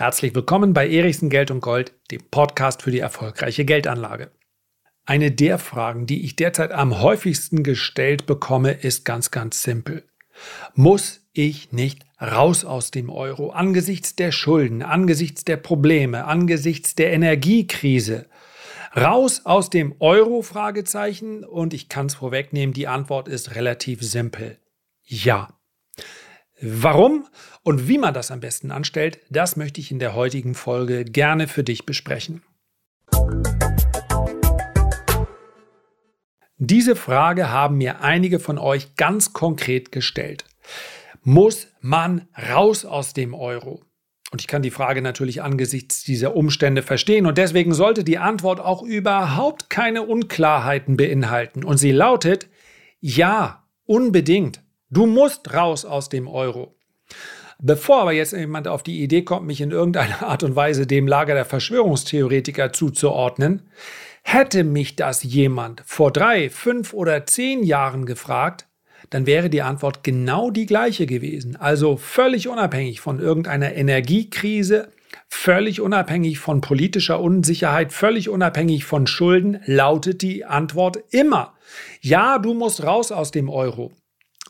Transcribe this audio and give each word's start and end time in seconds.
Herzlich 0.00 0.34
willkommen 0.34 0.72
bei 0.72 0.88
Erichsen 0.88 1.28
Geld 1.28 1.50
und 1.50 1.60
Gold, 1.60 1.92
dem 2.10 2.22
Podcast 2.30 2.80
für 2.80 2.90
die 2.90 3.00
erfolgreiche 3.00 3.66
Geldanlage. 3.66 4.30
Eine 5.04 5.30
der 5.30 5.58
Fragen, 5.58 6.06
die 6.06 6.24
ich 6.24 6.36
derzeit 6.36 6.72
am 6.72 7.02
häufigsten 7.02 7.62
gestellt 7.62 8.24
bekomme, 8.24 8.72
ist 8.72 9.04
ganz, 9.04 9.30
ganz 9.30 9.62
simpel. 9.62 10.08
Muss 10.72 11.28
ich 11.34 11.72
nicht 11.72 12.06
raus 12.18 12.64
aus 12.64 12.90
dem 12.90 13.10
Euro 13.10 13.50
angesichts 13.50 14.16
der 14.16 14.32
Schulden, 14.32 14.80
angesichts 14.80 15.44
der 15.44 15.58
Probleme, 15.58 16.24
angesichts 16.24 16.94
der 16.94 17.12
Energiekrise? 17.12 18.24
Raus 18.96 19.42
aus 19.44 19.68
dem 19.68 19.96
Euro? 19.98 20.40
Fragezeichen. 20.40 21.44
Und 21.44 21.74
ich 21.74 21.90
kann 21.90 22.06
es 22.06 22.14
vorwegnehmen, 22.14 22.72
die 22.72 22.88
Antwort 22.88 23.28
ist 23.28 23.54
relativ 23.54 24.00
simpel. 24.00 24.56
Ja. 25.04 25.59
Warum 26.62 27.26
und 27.62 27.88
wie 27.88 27.96
man 27.96 28.12
das 28.12 28.30
am 28.30 28.40
besten 28.40 28.70
anstellt, 28.70 29.20
das 29.30 29.56
möchte 29.56 29.80
ich 29.80 29.90
in 29.90 29.98
der 29.98 30.14
heutigen 30.14 30.54
Folge 30.54 31.04
gerne 31.04 31.48
für 31.48 31.64
dich 31.64 31.86
besprechen. 31.86 32.42
Diese 36.58 36.96
Frage 36.96 37.48
haben 37.48 37.78
mir 37.78 38.02
einige 38.02 38.38
von 38.38 38.58
euch 38.58 38.94
ganz 38.96 39.32
konkret 39.32 39.90
gestellt. 39.90 40.44
Muss 41.22 41.68
man 41.80 42.28
raus 42.52 42.84
aus 42.84 43.14
dem 43.14 43.32
Euro? 43.32 43.82
Und 44.30 44.42
ich 44.42 44.46
kann 44.46 44.60
die 44.60 44.70
Frage 44.70 45.00
natürlich 45.00 45.40
angesichts 45.40 46.04
dieser 46.04 46.36
Umstände 46.36 46.82
verstehen 46.82 47.24
und 47.24 47.38
deswegen 47.38 47.72
sollte 47.72 48.04
die 48.04 48.18
Antwort 48.18 48.60
auch 48.60 48.82
überhaupt 48.82 49.70
keine 49.70 50.02
Unklarheiten 50.02 50.98
beinhalten. 50.98 51.64
Und 51.64 51.78
sie 51.78 51.92
lautet, 51.92 52.48
ja, 53.00 53.64
unbedingt. 53.86 54.62
Du 54.92 55.06
musst 55.06 55.54
raus 55.54 55.84
aus 55.84 56.08
dem 56.08 56.26
Euro. 56.26 56.74
Bevor 57.60 58.00
aber 58.00 58.12
jetzt 58.12 58.32
jemand 58.32 58.66
auf 58.66 58.82
die 58.82 59.02
Idee 59.02 59.22
kommt, 59.22 59.46
mich 59.46 59.60
in 59.60 59.70
irgendeiner 59.70 60.22
Art 60.26 60.42
und 60.42 60.56
Weise 60.56 60.86
dem 60.86 61.06
Lager 61.06 61.34
der 61.34 61.44
Verschwörungstheoretiker 61.44 62.72
zuzuordnen, 62.72 63.70
hätte 64.22 64.64
mich 64.64 64.96
das 64.96 65.22
jemand 65.22 65.82
vor 65.86 66.10
drei, 66.10 66.50
fünf 66.50 66.92
oder 66.92 67.24
zehn 67.24 67.62
Jahren 67.62 68.04
gefragt, 68.04 68.66
dann 69.10 69.26
wäre 69.26 69.48
die 69.48 69.62
Antwort 69.62 70.02
genau 70.02 70.50
die 70.50 70.66
gleiche 70.66 71.06
gewesen. 71.06 71.54
Also 71.54 71.96
völlig 71.96 72.48
unabhängig 72.48 73.00
von 73.00 73.20
irgendeiner 73.20 73.74
Energiekrise, 73.74 74.88
völlig 75.28 75.80
unabhängig 75.80 76.40
von 76.40 76.60
politischer 76.60 77.20
Unsicherheit, 77.20 77.92
völlig 77.92 78.28
unabhängig 78.28 78.84
von 78.84 79.06
Schulden, 79.06 79.60
lautet 79.66 80.22
die 80.22 80.44
Antwort 80.44 80.98
immer, 81.10 81.54
ja, 82.00 82.38
du 82.38 82.54
musst 82.54 82.82
raus 82.82 83.12
aus 83.12 83.30
dem 83.30 83.48
Euro. 83.48 83.92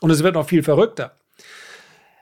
Und 0.01 0.09
es 0.09 0.23
wird 0.23 0.35
noch 0.35 0.49
viel 0.49 0.63
verrückter. 0.63 1.15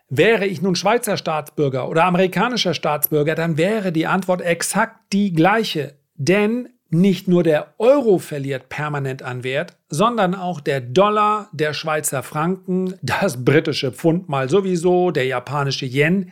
Wäre 0.09 0.45
ich 0.45 0.61
nun 0.61 0.75
Schweizer 0.75 1.17
Staatsbürger 1.17 1.87
oder 1.87 2.05
amerikanischer 2.05 2.73
Staatsbürger, 2.73 3.35
dann 3.35 3.57
wäre 3.57 3.91
die 3.91 4.05
Antwort 4.05 4.41
exakt 4.41 5.13
die 5.13 5.33
gleiche. 5.33 5.95
Denn 6.15 6.69
nicht 6.89 7.27
nur 7.27 7.43
der 7.43 7.75
Euro 7.77 8.17
verliert 8.17 8.69
permanent 8.69 9.21
an 9.21 9.43
Wert, 9.43 9.77
sondern 9.87 10.33
auch 10.33 10.59
der 10.59 10.81
Dollar, 10.81 11.49
der 11.51 11.73
Schweizer 11.73 12.23
Franken, 12.23 12.95
das 13.03 13.45
britische 13.45 13.91
Pfund 13.91 14.27
mal 14.27 14.49
sowieso, 14.49 15.11
der 15.11 15.25
japanische 15.25 15.85
Yen. 15.85 16.31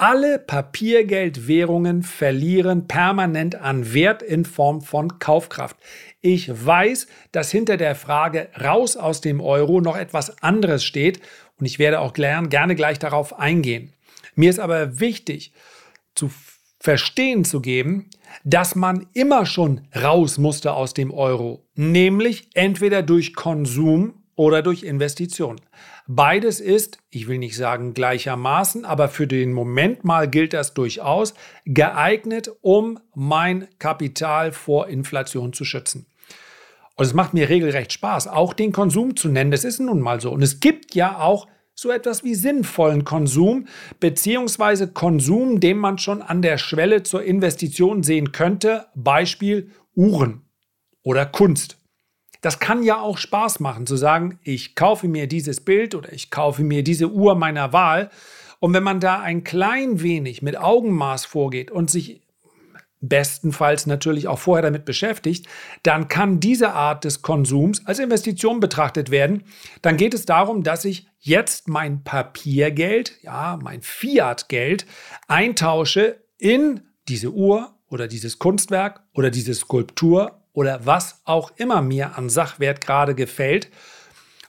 Alle 0.00 0.38
Papiergeldwährungen 0.38 2.04
verlieren 2.04 2.86
permanent 2.86 3.56
an 3.56 3.92
Wert 3.92 4.22
in 4.22 4.44
Form 4.44 4.80
von 4.80 5.18
Kaufkraft. 5.18 5.76
Ich 6.20 6.48
weiß, 6.48 7.08
dass 7.32 7.50
hinter 7.50 7.76
der 7.76 7.96
Frage 7.96 8.48
raus 8.60 8.96
aus 8.96 9.20
dem 9.20 9.40
Euro 9.40 9.80
noch 9.80 9.96
etwas 9.96 10.40
anderes 10.40 10.84
steht 10.84 11.20
und 11.58 11.66
ich 11.66 11.80
werde 11.80 11.98
auch 11.98 12.12
gern, 12.12 12.48
gerne 12.48 12.76
gleich 12.76 13.00
darauf 13.00 13.40
eingehen. 13.40 13.92
Mir 14.36 14.50
ist 14.50 14.60
aber 14.60 15.00
wichtig 15.00 15.52
zu 16.14 16.30
verstehen 16.78 17.44
zu 17.44 17.60
geben, 17.60 18.08
dass 18.44 18.76
man 18.76 19.08
immer 19.14 19.46
schon 19.46 19.80
raus 20.00 20.38
musste 20.38 20.74
aus 20.74 20.94
dem 20.94 21.10
Euro, 21.10 21.64
nämlich 21.74 22.50
entweder 22.54 23.02
durch 23.02 23.34
Konsum 23.34 24.14
oder 24.38 24.62
durch 24.62 24.84
Investition. 24.84 25.60
Beides 26.06 26.60
ist, 26.60 26.98
ich 27.10 27.26
will 27.26 27.38
nicht 27.38 27.56
sagen 27.56 27.92
gleichermaßen, 27.92 28.84
aber 28.84 29.08
für 29.08 29.26
den 29.26 29.52
Moment 29.52 30.04
mal 30.04 30.30
gilt 30.30 30.52
das 30.52 30.74
durchaus, 30.74 31.34
geeignet, 31.64 32.48
um 32.60 33.00
mein 33.14 33.66
Kapital 33.80 34.52
vor 34.52 34.86
Inflation 34.86 35.52
zu 35.52 35.64
schützen. 35.64 36.06
Und 36.94 37.04
es 37.04 37.14
macht 37.14 37.34
mir 37.34 37.48
regelrecht 37.48 37.92
Spaß, 37.92 38.28
auch 38.28 38.52
den 38.52 38.70
Konsum 38.70 39.16
zu 39.16 39.28
nennen. 39.28 39.50
Das 39.50 39.64
ist 39.64 39.80
nun 39.80 40.00
mal 40.00 40.20
so. 40.20 40.30
Und 40.30 40.42
es 40.42 40.60
gibt 40.60 40.94
ja 40.94 41.18
auch 41.18 41.48
so 41.74 41.90
etwas 41.90 42.22
wie 42.22 42.36
sinnvollen 42.36 43.04
Konsum, 43.04 43.66
beziehungsweise 43.98 44.86
Konsum, 44.86 45.58
den 45.58 45.78
man 45.78 45.98
schon 45.98 46.22
an 46.22 46.42
der 46.42 46.58
Schwelle 46.58 47.02
zur 47.02 47.24
Investition 47.24 48.04
sehen 48.04 48.30
könnte. 48.30 48.86
Beispiel 48.94 49.72
Uhren 49.96 50.42
oder 51.02 51.26
Kunst. 51.26 51.77
Das 52.40 52.60
kann 52.60 52.82
ja 52.82 53.00
auch 53.00 53.18
Spaß 53.18 53.60
machen, 53.60 53.86
zu 53.86 53.96
sagen, 53.96 54.38
ich 54.42 54.74
kaufe 54.74 55.08
mir 55.08 55.26
dieses 55.26 55.60
Bild 55.60 55.94
oder 55.94 56.12
ich 56.12 56.30
kaufe 56.30 56.62
mir 56.62 56.84
diese 56.84 57.10
Uhr 57.10 57.34
meiner 57.34 57.72
Wahl. 57.72 58.10
Und 58.60 58.74
wenn 58.74 58.82
man 58.82 59.00
da 59.00 59.20
ein 59.20 59.44
klein 59.44 60.02
wenig 60.02 60.42
mit 60.42 60.58
Augenmaß 60.58 61.24
vorgeht 61.24 61.70
und 61.70 61.90
sich 61.90 62.22
bestenfalls 63.00 63.86
natürlich 63.86 64.26
auch 64.26 64.38
vorher 64.38 64.62
damit 64.62 64.84
beschäftigt, 64.84 65.46
dann 65.82 66.08
kann 66.08 66.40
diese 66.40 66.72
Art 66.72 67.04
des 67.04 67.22
Konsums 67.22 67.86
als 67.86 67.98
Investition 67.98 68.60
betrachtet 68.60 69.10
werden. 69.10 69.44
Dann 69.82 69.96
geht 69.96 70.14
es 70.14 70.26
darum, 70.26 70.62
dass 70.62 70.84
ich 70.84 71.06
jetzt 71.20 71.68
mein 71.68 72.02
Papiergeld, 72.02 73.18
ja, 73.22 73.58
mein 73.62 73.82
Fiat-Geld 73.82 74.86
eintausche 75.28 76.20
in 76.38 76.80
diese 77.08 77.32
Uhr 77.32 77.74
oder 77.88 78.08
dieses 78.08 78.38
Kunstwerk 78.38 79.02
oder 79.14 79.30
diese 79.30 79.54
Skulptur 79.54 80.37
oder 80.58 80.84
was 80.86 81.20
auch 81.24 81.52
immer 81.54 81.82
mir 81.82 82.18
an 82.18 82.28
Sachwert 82.28 82.80
gerade 82.80 83.14
gefällt 83.14 83.70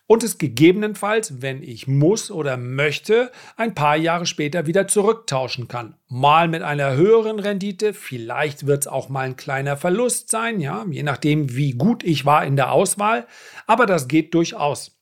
und 0.08 0.24
es 0.24 0.40
gegebenenfalls, 0.40 1.44
wenn 1.44 1.62
ich 1.62 1.88
muss 1.88 2.32
oder 2.32 2.58
möchte, 2.58 3.32
ein 3.58 3.76
paar 3.76 3.96
Jahre 3.96 4.26
später 4.26 4.66
wieder 4.66 4.88
zurücktauschen 4.88 5.68
kann. 5.68 5.98
Mal 6.08 6.48
mit 6.48 6.64
einer 6.64 6.96
höheren 6.96 7.38
Rendite, 7.38 7.94
vielleicht 7.94 8.66
wird 8.66 8.86
es 8.86 8.88
auch 8.88 9.10
mal 9.10 9.28
ein 9.28 9.36
kleiner 9.36 9.78
Verlust 9.78 10.32
sein, 10.32 10.60
ja, 10.60 10.84
je 10.90 11.04
nachdem, 11.04 11.56
wie 11.56 11.74
gut 11.74 12.04
ich 12.04 12.26
war 12.26 12.44
in 12.44 12.56
der 12.56 12.72
Auswahl, 12.72 13.28
aber 13.68 13.86
das 13.86 14.08
geht 14.08 14.34
durchaus. 14.34 15.00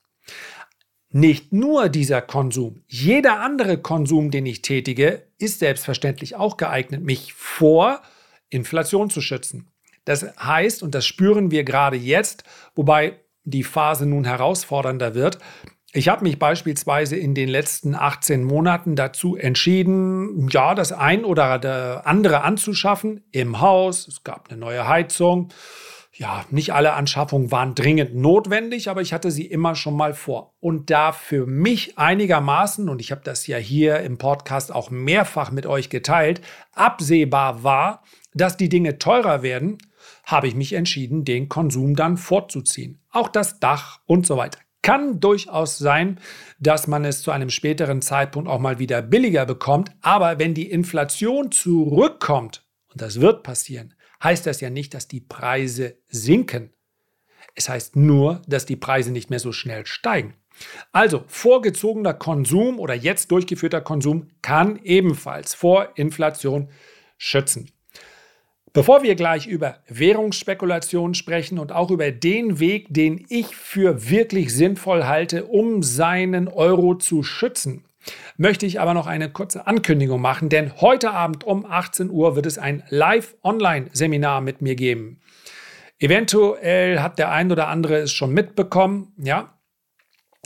Nicht 1.09 1.53
nur 1.53 1.88
dieser 1.88 2.22
Konsum, 2.22 2.81
jeder 2.85 3.40
andere 3.40 3.78
Konsum, 3.78 4.29
den 4.29 4.46
ich 4.46 4.62
tätige, 4.62 5.23
ist 5.38 5.59
selbstverständlich 5.59 6.35
auch 6.35 6.57
geeignet, 6.57 7.01
mich 7.01 7.31
vor 7.31 8.01
Inflation 8.50 9.09
zu 9.09 9.22
schützen. 9.22 9.69
Das 10.07 10.25
heißt, 10.40 10.84
und 10.84 10.95
das 10.95 11.06
spüren 11.06 11.51
wir 11.51 11.66
gerade 11.66 11.97
jetzt, 11.97 12.45
wobei 12.75 13.19
die 13.44 13.63
Phase 13.63 14.06
nun 14.06 14.23
herausfordernder 14.23 15.16
wird, 15.16 15.38
ich 15.91 16.07
habe 16.07 16.23
mich 16.23 16.40
beispielsweise 16.40 17.18
in 17.18 17.35
den 17.35 17.50
letzten 17.50 17.94
18 17.94 18.44
Monaten 18.44 18.96
dazu 18.96 19.35
entschieden, 19.35 20.47
ja, 20.50 20.75
das 20.75 20.94
ein 20.94 21.25
oder 21.25 22.06
andere 22.07 22.44
anzuschaffen 22.44 23.25
im 23.31 23.59
Haus. 23.59 24.07
Es 24.07 24.23
gab 24.23 24.50
eine 24.50 24.57
neue 24.57 24.88
Heizung. 24.88 25.50
Ja, 26.13 26.46
nicht 26.51 26.73
alle 26.73 26.94
Anschaffungen 26.94 27.51
waren 27.51 27.75
dringend 27.75 28.16
notwendig, 28.16 28.90
aber 28.90 29.01
ich 29.01 29.12
hatte 29.12 29.29
sie 29.29 29.46
immer 29.46 29.75
schon 29.75 29.96
mal 29.96 30.13
vor. 30.13 30.56
Und 30.59 30.90
da 30.90 31.12
für 31.12 31.46
mich 31.46 31.97
einigermaßen, 31.97 32.88
und 32.88 33.01
ich 33.01 33.12
habe 33.12 33.22
das 33.23 33.46
ja 33.46 33.57
hier 33.57 34.00
im 34.00 34.17
Podcast 34.17 34.73
auch 34.73 34.90
mehrfach 34.90 35.51
mit 35.51 35.66
euch 35.66 35.90
geteilt, 35.90 36.41
absehbar 36.73 37.63
war, 37.63 38.03
dass 38.34 38.56
die 38.56 38.69
Dinge 38.69 39.00
teurer 39.00 39.41
werden, 39.41 39.78
habe 40.27 40.47
ich 40.47 40.55
mich 40.55 40.73
entschieden, 40.73 41.23
den 41.23 41.47
Konsum 41.47 41.95
dann 41.95 42.17
fortzuziehen. 42.17 42.99
Auch 43.09 43.29
das 43.29 43.59
Dach 43.59 44.01
und 44.05 44.27
so 44.27 44.35
weiter. 44.35 44.59
Kann 44.81 45.19
durchaus 45.21 45.77
sein, 45.77 46.19
dass 46.59 46.85
man 46.85 47.05
es 47.05 47.21
zu 47.21 47.31
einem 47.31 47.49
späteren 47.49 48.01
Zeitpunkt 48.01 48.49
auch 48.49 48.59
mal 48.59 48.77
wieder 48.77 49.01
billiger 49.01 49.46
bekommt, 49.46 49.91
aber 50.02 50.37
wenn 50.37 50.53
die 50.53 50.69
Inflation 50.69 51.52
zurückkommt, 51.52 52.66
und 52.91 53.02
das 53.02 53.22
wird 53.22 53.41
passieren, 53.41 53.93
heißt 54.22 54.46
das 54.46 54.59
ja 54.59 54.69
nicht, 54.69 54.93
dass 54.93 55.07
die 55.07 55.22
Preise 55.22 55.97
sinken. 56.09 56.73
Es 57.55 57.69
heißt 57.69 57.96
nur, 57.96 58.41
dass 58.47 58.66
die 58.66 58.75
Preise 58.75 59.11
nicht 59.11 59.29
mehr 59.29 59.40
so 59.40 59.53
schnell 59.53 59.85
steigen. 59.85 60.35
Also 60.91 61.23
vorgezogener 61.28 62.13
Konsum 62.13 62.79
oder 62.79 62.93
jetzt 62.93 63.31
durchgeführter 63.31 63.81
Konsum 63.81 64.29
kann 64.41 64.78
ebenfalls 64.84 65.53
vor 65.53 65.90
Inflation 65.96 66.69
schützen. 67.17 67.72
Bevor 68.78 69.02
wir 69.02 69.16
gleich 69.16 69.47
über 69.47 69.78
Währungsspekulation 69.88 71.16
sprechen 71.16 71.58
und 71.58 71.72
auch 71.72 71.90
über 71.90 72.12
den 72.12 72.59
Weg, 72.59 72.85
den 72.91 73.26
ich 73.28 73.56
für 73.56 74.08
wirklich 74.08 74.53
sinnvoll 74.53 75.06
halte, 75.06 75.46
um 75.46 75.82
seinen 75.82 76.47
Euro 76.47 76.94
zu 76.94 77.24
schützen, 77.24 77.85
möchte 78.38 78.68
ich 78.68 78.79
aber 78.79 78.94
noch 78.94 79.08
eine 79.08 79.32
kurze 79.32 79.66
Ankündigung 79.66 80.22
machen, 80.22 80.50
denn 80.50 80.79
heute 80.79 81.09
Abend 81.09 81.44
um 81.44 81.66
18 81.66 82.12
Uhr 82.12 82.35
wird 82.35 82.46
es 82.46 82.59
ein 82.59 82.84
Live-Online-Seminar 82.90 84.41
mit 84.41 84.62
mir 84.62 84.76
geben. 84.76 85.22
Eventuell 85.97 87.00
hat 87.00 87.18
der 87.18 87.32
ein 87.32 87.52
oder 87.52 87.70
andere 87.70 87.96
es 87.97 88.12
schon 88.12 88.32
mitbekommen, 88.32 89.12
ja. 89.18 89.56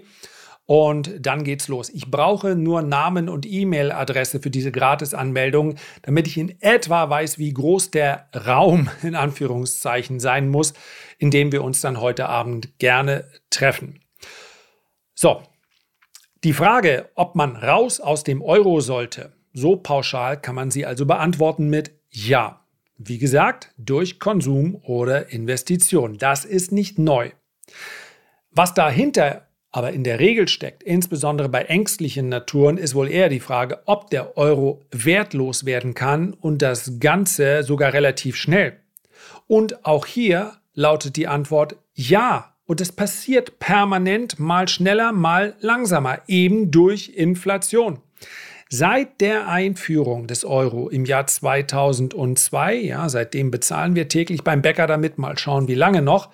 Und 0.65 1.25
dann 1.25 1.44
geht's 1.44 1.68
los. 1.68 1.89
Ich 1.89 2.10
brauche 2.10 2.56
nur 2.56 2.81
Namen 2.81 3.27
und 3.27 3.45
E-Mail-Adresse 3.45 4.39
für 4.39 4.50
diese 4.50 4.71
Gratis-Anmeldung, 4.71 5.75
damit 6.04 6.27
ich 6.27 6.38
in 6.38 6.62
etwa 6.62 7.10
weiß, 7.10 7.38
wie 7.38 7.54
groß 7.54 7.92
der 7.92 8.30
Raum 8.33 8.89
in 9.04 9.15
Anführungszeichen 9.15 10.19
sein 10.19 10.48
muss, 10.50 10.74
in 11.18 11.31
dem 11.31 11.51
wir 11.51 11.63
uns 11.63 11.81
dann 11.81 12.00
heute 12.00 12.30
Abend 12.30 12.80
gerne 12.80 13.25
treffen. 13.50 14.00
So, 15.13 15.44
die 16.44 16.54
Frage, 16.54 17.10
ob 17.15 17.36
man 17.36 17.56
raus 17.56 18.00
aus 18.00 18.24
dem 18.24 18.42
Euro 18.42 18.80
sollte, 18.80 19.33
so 19.54 19.75
pauschal 19.75 20.42
kann 20.42 20.56
man 20.56 20.71
sie 20.71 20.86
also 20.86 21.06
beantworten 21.06 21.69
mit 21.69 21.92
Ja. 22.10 22.60
Wie 22.98 23.18
gesagt, 23.18 23.74
durch 23.77 24.19
Konsum 24.19 24.75
oder 24.75 25.30
Investition. 25.30 26.18
Das 26.18 26.45
ist 26.45 26.71
nicht 26.71 27.00
neu. 27.00 27.31
Was 28.51 28.74
dahinter 28.74 29.48
aber 29.74 29.92
in 29.92 30.04
der 30.04 30.20
Regel 30.20 30.48
steckt, 30.48 30.84
insbesondere 30.84 31.50
bei 31.50 31.64
ängstlichen 31.64 32.30
Naturen, 32.30 32.78
ist 32.78 32.94
wohl 32.94 33.10
eher 33.10 33.28
die 33.28 33.40
Frage, 33.40 33.80
ob 33.86 34.12
der 34.12 34.38
Euro 34.38 34.81
wertlos 34.92 35.66
werden 35.66 35.96
kann 35.96 36.34
und 36.34 36.62
das 36.62 37.00
Ganze 37.00 37.64
sogar 37.64 37.92
relativ 37.92 38.36
schnell. 38.36 38.78
Und 39.48 39.84
auch 39.84 40.06
hier 40.06 40.54
lautet 40.75 41.16
die 41.16 41.28
Antwort 41.28 41.75
ja. 41.96 42.54
Und 42.66 42.81
es 42.81 42.92
passiert 42.92 43.58
permanent 43.58 44.40
mal 44.40 44.68
schneller, 44.68 45.12
mal 45.12 45.56
langsamer, 45.60 46.22
eben 46.28 46.70
durch 46.70 47.10
Inflation. 47.10 48.00
Seit 48.70 49.22
der 49.22 49.48
Einführung 49.48 50.28
des 50.28 50.46
Euro 50.46 50.88
im 50.88 51.06
Jahr 51.06 51.25
2002, 51.25 52.75
ja, 52.75 53.10
seitdem 53.10 53.50
bezahlen 53.50 53.96
wir 53.96 54.08
täglich 54.08 54.44
beim 54.44 54.62
Bäcker 54.62 54.86
damit, 54.86 55.18
mal 55.18 55.38
schauen, 55.38 55.68
wie 55.68 55.75
lange 55.75 56.04
noch, 56.04 56.30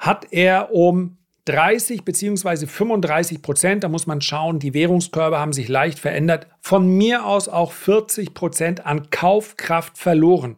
hat 0.00 0.26
er 0.32 0.74
um 0.74 1.16
30 1.46 2.04
bzw. 2.04 2.66
35 2.66 3.42
Prozent, 3.42 3.84
da 3.84 3.88
muss 3.88 4.06
man 4.06 4.20
schauen, 4.20 4.58
die 4.58 4.74
Währungskörbe 4.74 5.38
haben 5.38 5.52
sich 5.52 5.68
leicht 5.68 5.98
verändert, 5.98 6.46
von 6.60 6.86
mir 6.86 7.26
aus 7.26 7.48
auch 7.48 7.72
40 7.72 8.34
Prozent 8.34 8.86
an 8.86 9.10
Kaufkraft 9.10 9.98
verloren. 9.98 10.56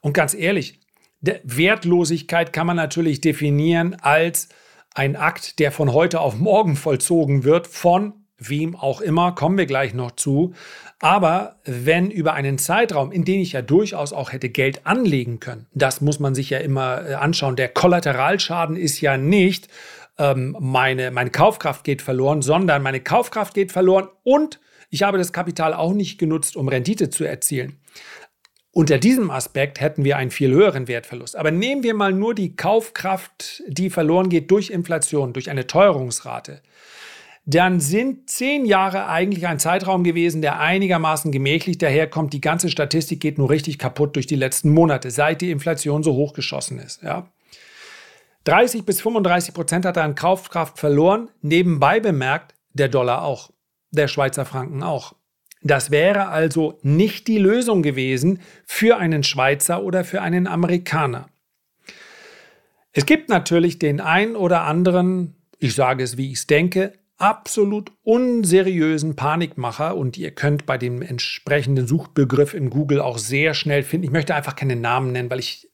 Und 0.00 0.12
ganz 0.12 0.34
ehrlich, 0.34 0.80
Wertlosigkeit 1.20 2.52
kann 2.52 2.66
man 2.66 2.76
natürlich 2.76 3.20
definieren 3.20 3.96
als 4.00 4.48
ein 4.94 5.16
Akt, 5.16 5.58
der 5.58 5.72
von 5.72 5.92
heute 5.92 6.20
auf 6.20 6.36
morgen 6.36 6.76
vollzogen 6.76 7.44
wird, 7.44 7.66
von 7.66 8.17
wem 8.38 8.76
auch 8.76 9.00
immer, 9.00 9.32
kommen 9.32 9.58
wir 9.58 9.66
gleich 9.66 9.94
noch 9.94 10.12
zu. 10.12 10.54
Aber 11.00 11.56
wenn 11.64 12.10
über 12.10 12.34
einen 12.34 12.58
Zeitraum, 12.58 13.12
in 13.12 13.24
den 13.24 13.40
ich 13.40 13.52
ja 13.52 13.62
durchaus 13.62 14.12
auch 14.12 14.32
hätte 14.32 14.48
Geld 14.48 14.86
anlegen 14.86 15.40
können, 15.40 15.66
das 15.74 16.00
muss 16.00 16.20
man 16.20 16.34
sich 16.34 16.50
ja 16.50 16.58
immer 16.58 17.08
äh, 17.08 17.14
anschauen. 17.14 17.56
Der 17.56 17.68
Kollateralschaden 17.68 18.76
ist 18.76 19.00
ja 19.00 19.16
nicht, 19.16 19.68
ähm, 20.18 20.56
meine, 20.58 21.10
meine 21.10 21.30
Kaufkraft 21.30 21.84
geht 21.84 22.02
verloren, 22.02 22.42
sondern 22.42 22.82
meine 22.82 23.00
Kaufkraft 23.00 23.54
geht 23.54 23.72
verloren 23.72 24.08
und 24.24 24.60
ich 24.90 25.02
habe 25.02 25.18
das 25.18 25.32
Kapital 25.32 25.74
auch 25.74 25.92
nicht 25.92 26.18
genutzt, 26.18 26.56
um 26.56 26.68
Rendite 26.68 27.10
zu 27.10 27.24
erzielen. 27.24 27.78
Unter 28.70 28.98
diesem 28.98 29.30
Aspekt 29.30 29.80
hätten 29.80 30.04
wir 30.04 30.16
einen 30.16 30.30
viel 30.30 30.52
höheren 30.52 30.88
Wertverlust. 30.88 31.36
Aber 31.36 31.50
nehmen 31.50 31.82
wir 31.82 31.94
mal 31.94 32.12
nur 32.12 32.34
die 32.34 32.54
Kaufkraft, 32.54 33.62
die 33.66 33.90
verloren 33.90 34.28
geht 34.28 34.50
durch 34.50 34.70
Inflation, 34.70 35.32
durch 35.32 35.50
eine 35.50 35.66
Teuerungsrate 35.66 36.62
dann 37.50 37.80
sind 37.80 38.28
zehn 38.28 38.66
Jahre 38.66 39.06
eigentlich 39.06 39.46
ein 39.46 39.58
Zeitraum 39.58 40.04
gewesen, 40.04 40.42
der 40.42 40.60
einigermaßen 40.60 41.32
gemächlich 41.32 41.78
daherkommt. 41.78 42.34
Die 42.34 42.42
ganze 42.42 42.68
Statistik 42.68 43.20
geht 43.20 43.38
nur 43.38 43.48
richtig 43.48 43.78
kaputt 43.78 44.16
durch 44.16 44.26
die 44.26 44.36
letzten 44.36 44.68
Monate, 44.68 45.10
seit 45.10 45.40
die 45.40 45.50
Inflation 45.50 46.02
so 46.02 46.12
hochgeschossen 46.12 46.78
ist. 46.78 47.02
Ja. 47.02 47.32
30 48.44 48.84
bis 48.84 49.00
35 49.00 49.54
Prozent 49.54 49.86
hat 49.86 49.96
er 49.96 50.04
an 50.04 50.14
Kaufkraft 50.14 50.78
verloren. 50.78 51.30
Nebenbei 51.40 52.00
bemerkt, 52.00 52.54
der 52.74 52.88
Dollar 52.88 53.22
auch, 53.22 53.50
der 53.92 54.08
Schweizer 54.08 54.44
Franken 54.44 54.82
auch. 54.82 55.14
Das 55.62 55.90
wäre 55.90 56.28
also 56.28 56.78
nicht 56.82 57.28
die 57.28 57.38
Lösung 57.38 57.82
gewesen 57.82 58.42
für 58.66 58.98
einen 58.98 59.22
Schweizer 59.22 59.82
oder 59.82 60.04
für 60.04 60.20
einen 60.20 60.46
Amerikaner. 60.46 61.30
Es 62.92 63.06
gibt 63.06 63.30
natürlich 63.30 63.78
den 63.78 64.02
ein 64.02 64.36
oder 64.36 64.64
anderen, 64.64 65.34
ich 65.58 65.74
sage 65.74 66.04
es 66.04 66.18
wie 66.18 66.30
ich 66.30 66.40
es 66.40 66.46
denke, 66.46 66.92
absolut 67.18 67.92
unseriösen 68.04 69.16
Panikmacher 69.16 69.96
und 69.96 70.16
ihr 70.16 70.30
könnt 70.30 70.66
bei 70.66 70.78
dem 70.78 71.02
entsprechenden 71.02 71.86
Suchbegriff 71.86 72.54
in 72.54 72.70
Google 72.70 73.00
auch 73.00 73.18
sehr 73.18 73.54
schnell 73.54 73.82
finden. 73.82 74.04
Ich 74.04 74.12
möchte 74.12 74.34
einfach 74.34 74.56
keine 74.56 74.76
Namen 74.76 75.12
nennen, 75.12 75.30
weil 75.30 75.40
ich 75.40 75.68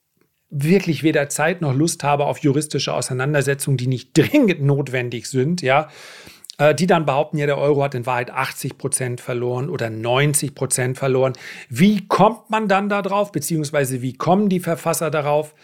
wirklich 0.48 1.02
weder 1.02 1.28
Zeit 1.28 1.60
noch 1.60 1.74
Lust 1.74 2.02
habe 2.02 2.26
auf 2.26 2.38
juristische 2.38 2.94
Auseinandersetzungen, 2.94 3.76
die 3.76 3.86
nicht 3.86 4.10
dringend 4.16 4.62
notwendig 4.62 5.26
sind, 5.28 5.60
ja, 5.60 5.88
äh, 6.58 6.74
die 6.74 6.86
dann 6.86 7.04
behaupten, 7.04 7.36
ja, 7.36 7.46
der 7.46 7.58
Euro 7.58 7.82
hat 7.82 7.94
in 7.94 8.06
Wahrheit 8.06 8.30
80 8.30 8.78
Prozent 8.78 9.20
verloren 9.20 9.68
oder 9.68 9.90
90 9.90 10.54
Prozent 10.54 10.96
verloren. 10.96 11.34
Wie 11.68 12.06
kommt 12.06 12.48
man 12.48 12.68
dann 12.68 12.88
darauf, 12.88 13.32
beziehungsweise 13.32 14.00
wie 14.00 14.14
kommen 14.14 14.48
die 14.48 14.60
Verfasser 14.60 15.10
darauf? 15.10 15.54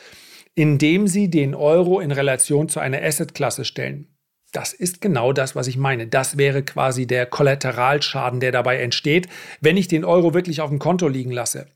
Indem 0.54 1.06
sie 1.06 1.30
den 1.30 1.54
Euro 1.54 2.00
in 2.00 2.10
Relation 2.10 2.68
zu 2.68 2.80
einer 2.80 3.00
Assetklasse 3.00 3.64
stellen. 3.64 4.09
Das 4.52 4.72
ist 4.72 5.00
genau 5.00 5.32
das, 5.32 5.54
was 5.54 5.68
ich 5.68 5.76
meine. 5.76 6.06
Das 6.06 6.36
wäre 6.36 6.62
quasi 6.62 7.06
der 7.06 7.26
Kollateralschaden, 7.26 8.40
der 8.40 8.52
dabei 8.52 8.78
entsteht, 8.78 9.28
wenn 9.60 9.76
ich 9.76 9.88
den 9.88 10.04
Euro 10.04 10.34
wirklich 10.34 10.60
auf 10.60 10.70
dem 10.70 10.78
Konto 10.78 11.06
liegen 11.06 11.30
lasse. 11.30 11.66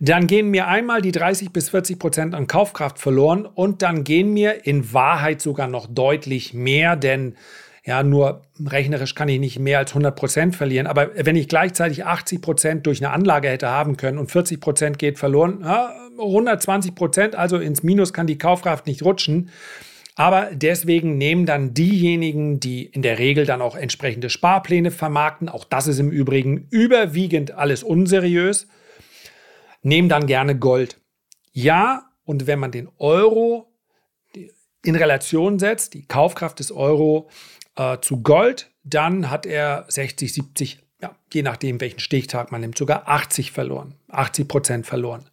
Dann 0.00 0.26
gehen 0.26 0.50
mir 0.50 0.66
einmal 0.66 1.02
die 1.02 1.12
30 1.12 1.50
bis 1.50 1.70
40 1.70 1.98
Prozent 1.98 2.34
an 2.34 2.46
Kaufkraft 2.46 2.98
verloren 2.98 3.46
und 3.46 3.82
dann 3.82 4.04
gehen 4.04 4.32
mir 4.32 4.66
in 4.66 4.92
Wahrheit 4.92 5.40
sogar 5.40 5.68
noch 5.68 5.86
deutlich 5.86 6.54
mehr, 6.54 6.96
denn 6.96 7.36
ja, 7.84 8.02
nur 8.02 8.42
rechnerisch 8.64 9.14
kann 9.14 9.28
ich 9.28 9.40
nicht 9.40 9.58
mehr 9.58 9.78
als 9.78 9.92
100 9.92 10.14
Prozent 10.14 10.56
verlieren. 10.56 10.86
Aber 10.86 11.08
wenn 11.14 11.36
ich 11.36 11.48
gleichzeitig 11.48 12.04
80 12.04 12.42
Prozent 12.42 12.86
durch 12.86 13.02
eine 13.02 13.14
Anlage 13.14 13.48
hätte 13.48 13.68
haben 13.68 13.96
können 13.96 14.18
und 14.18 14.30
40 14.30 14.60
Prozent 14.60 14.98
geht 14.98 15.18
verloren, 15.18 15.60
ja, 15.62 15.94
120 16.18 16.94
Prozent, 16.94 17.34
also 17.34 17.56
ins 17.56 17.82
Minus 17.82 18.12
kann 18.12 18.26
die 18.26 18.38
Kaufkraft 18.38 18.86
nicht 18.86 19.04
rutschen. 19.04 19.50
Aber 20.18 20.50
deswegen 20.52 21.16
nehmen 21.16 21.46
dann 21.46 21.74
diejenigen, 21.74 22.58
die 22.58 22.84
in 22.84 23.02
der 23.02 23.20
Regel 23.20 23.46
dann 23.46 23.62
auch 23.62 23.76
entsprechende 23.76 24.30
Sparpläne 24.30 24.90
vermarkten, 24.90 25.48
auch 25.48 25.62
das 25.62 25.86
ist 25.86 26.00
im 26.00 26.10
Übrigen 26.10 26.66
überwiegend 26.70 27.52
alles 27.52 27.84
unseriös, 27.84 28.66
nehmen 29.82 30.08
dann 30.08 30.26
gerne 30.26 30.58
Gold. 30.58 31.00
Ja, 31.52 32.10
und 32.24 32.48
wenn 32.48 32.58
man 32.58 32.72
den 32.72 32.88
Euro 32.98 33.72
in 34.82 34.96
Relation 34.96 35.60
setzt, 35.60 35.94
die 35.94 36.04
Kaufkraft 36.04 36.58
des 36.58 36.72
Euro 36.72 37.28
äh, 37.76 37.98
zu 38.00 38.20
Gold, 38.20 38.72
dann 38.82 39.30
hat 39.30 39.46
er 39.46 39.84
60, 39.86 40.32
70, 40.32 40.80
ja, 41.00 41.14
je 41.32 41.42
nachdem 41.42 41.80
welchen 41.80 42.00
Stichtag 42.00 42.50
man 42.50 42.62
nimmt, 42.62 42.76
sogar 42.76 43.08
80 43.08 43.52
verloren, 43.52 43.94
80 44.08 44.48
Prozent 44.48 44.86
verloren. 44.86 45.30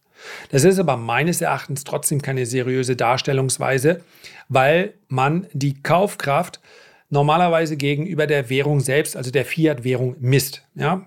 Das 0.50 0.64
ist 0.64 0.78
aber 0.78 0.96
meines 0.96 1.40
Erachtens 1.40 1.84
trotzdem 1.84 2.22
keine 2.22 2.46
seriöse 2.46 2.96
Darstellungsweise, 2.96 4.02
weil 4.48 4.94
man 5.08 5.46
die 5.52 5.82
Kaufkraft 5.82 6.60
normalerweise 7.10 7.76
gegenüber 7.76 8.26
der 8.26 8.50
Währung 8.50 8.80
selbst, 8.80 9.16
also 9.16 9.30
der 9.30 9.44
Fiat-Währung, 9.44 10.16
misst. 10.20 10.62
Ja? 10.74 11.06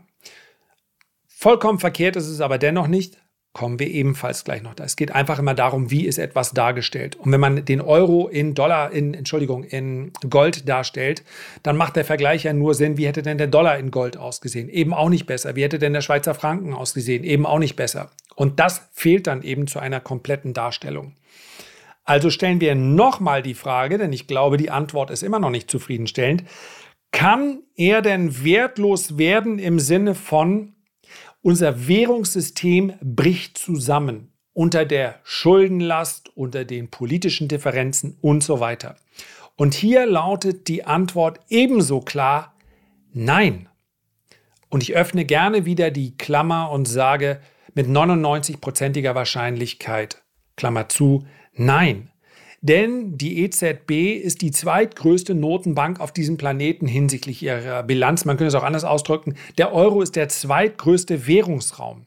Vollkommen 1.28 1.80
verkehrt 1.80 2.16
ist 2.16 2.28
es 2.28 2.42
aber 2.42 2.58
dennoch 2.58 2.88
nicht. 2.88 3.18
Kommen 3.52 3.80
wir 3.80 3.88
ebenfalls 3.88 4.44
gleich 4.44 4.62
noch 4.62 4.76
da. 4.76 4.84
Es 4.84 4.96
geht 4.96 5.12
einfach 5.12 5.40
immer 5.40 5.56
darum, 5.56 5.90
wie 5.90 6.06
ist 6.06 6.20
etwas 6.20 6.52
dargestellt. 6.52 7.16
Und 7.16 7.32
wenn 7.32 7.40
man 7.40 7.66
den 7.66 7.82
Euro 7.82 8.28
in 8.28 8.54
Dollar, 8.54 8.92
in, 8.92 9.16
Entschuldigung, 9.16 9.64
in 9.64 10.14
Gold 10.30 10.70
darstellt, 10.70 11.24
dann 11.64 11.76
macht 11.76 11.96
der 11.96 12.06
Vergleich 12.06 12.44
ja 12.44 12.54
nur 12.54 12.76
Sinn, 12.76 12.98
wie 12.98 13.08
hätte 13.08 13.24
denn 13.24 13.40
der 13.40 13.48
Dollar 13.48 13.80
in 13.80 13.90
Gold 13.90 14.18
ausgesehen? 14.18 14.70
Eben 14.70 14.94
auch 14.94 15.10
nicht 15.10 15.26
besser. 15.26 15.56
Wie 15.56 15.64
hätte 15.64 15.80
denn 15.80 15.94
der 15.94 16.02
Schweizer 16.02 16.36
Franken 16.36 16.76
ausgesehen? 16.76 17.24
Eben 17.24 17.48
auch 17.48 17.58
nicht 17.58 17.76
besser. 17.76 18.12
Und 18.36 18.60
das 18.60 18.88
fehlt 18.92 19.26
dann 19.26 19.42
eben 19.42 19.66
zu 19.66 19.80
einer 19.80 20.00
kompletten 20.00 20.54
Darstellung. 20.54 21.16
Also 22.06 22.30
stellen 22.30 22.62
wir 22.62 22.76
nochmal 22.76 23.42
die 23.42 23.56
Frage, 23.56 23.98
denn 23.98 24.14
ich 24.14 24.28
glaube, 24.28 24.58
die 24.58 24.70
Antwort 24.70 25.10
ist 25.10 25.24
immer 25.24 25.40
noch 25.40 25.50
nicht 25.50 25.72
zufriedenstellend. 25.72 26.44
Kann 27.12 27.64
er 27.76 28.02
denn 28.02 28.44
wertlos 28.44 29.18
werden 29.18 29.58
im 29.58 29.80
Sinne 29.80 30.14
von, 30.14 30.76
unser 31.42 31.88
Währungssystem 31.88 32.94
bricht 33.02 33.58
zusammen 33.58 34.32
unter 34.54 34.86
der 34.86 35.20
Schuldenlast, 35.24 36.36
unter 36.36 36.66
den 36.66 36.90
politischen 36.90 37.48
Differenzen 37.48 38.18
und 38.22 38.44
so 38.44 38.60
weiter? 38.60 38.98
Und 39.56 39.74
hier 39.74 40.06
lautet 40.06 40.68
die 40.68 40.86
Antwort 40.86 41.40
ebenso 41.50 42.00
klar, 42.00 42.56
nein. 43.12 43.68
Und 44.70 44.84
ich 44.84 44.96
öffne 44.96 45.26
gerne 45.26 45.66
wieder 45.66 45.92
die 45.92 46.16
Klammer 46.18 46.72
und 46.72 46.88
sage 46.88 47.42
mit 47.74 47.88
99%iger 47.88 49.16
Wahrscheinlichkeit, 49.16 50.24
Klammer 50.56 50.90
zu, 50.90 51.26
nein. 51.54 52.10
Denn 52.62 53.18
die 53.18 53.44
EZB 53.44 54.18
ist 54.22 54.42
die 54.42 54.52
zweitgrößte 54.52 55.34
Notenbank 55.34 56.00
auf 56.00 56.12
diesem 56.12 56.38
Planeten 56.38 56.88
hinsichtlich 56.88 57.42
ihrer 57.42 57.84
Bilanz. 57.84 58.26
Man 58.26 58.38
könnte 58.38 58.50
es 58.50 58.56
auch 58.56 58.64
anders 58.64 58.84
ausdrücken. 58.84 59.36
Der 59.58 59.74
Euro 59.74 60.02
ist 60.02 60.16
der 60.16 60.28
zweitgrößte 60.28 61.26
Währungsraum. 61.26 62.06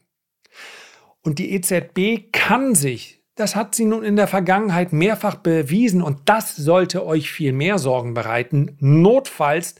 Und 1.23 1.39
die 1.39 1.53
EZB 1.53 2.31
kann 2.31 2.75
sich, 2.75 3.23
das 3.35 3.55
hat 3.55 3.73
sie 3.73 3.85
nun 3.85 4.03
in 4.03 4.15
der 4.15 4.27
Vergangenheit 4.27 4.93
mehrfach 4.93 5.35
bewiesen 5.35 6.01
und 6.01 6.19
das 6.25 6.55
sollte 6.55 7.05
euch 7.05 7.31
viel 7.31 7.53
mehr 7.53 7.79
Sorgen 7.79 8.13
bereiten, 8.13 8.77
notfalls 8.79 9.75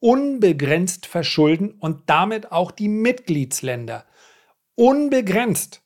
unbegrenzt 0.00 1.06
verschulden 1.06 1.72
und 1.72 2.02
damit 2.06 2.52
auch 2.52 2.70
die 2.70 2.88
Mitgliedsländer. 2.88 4.04
Unbegrenzt. 4.74 5.82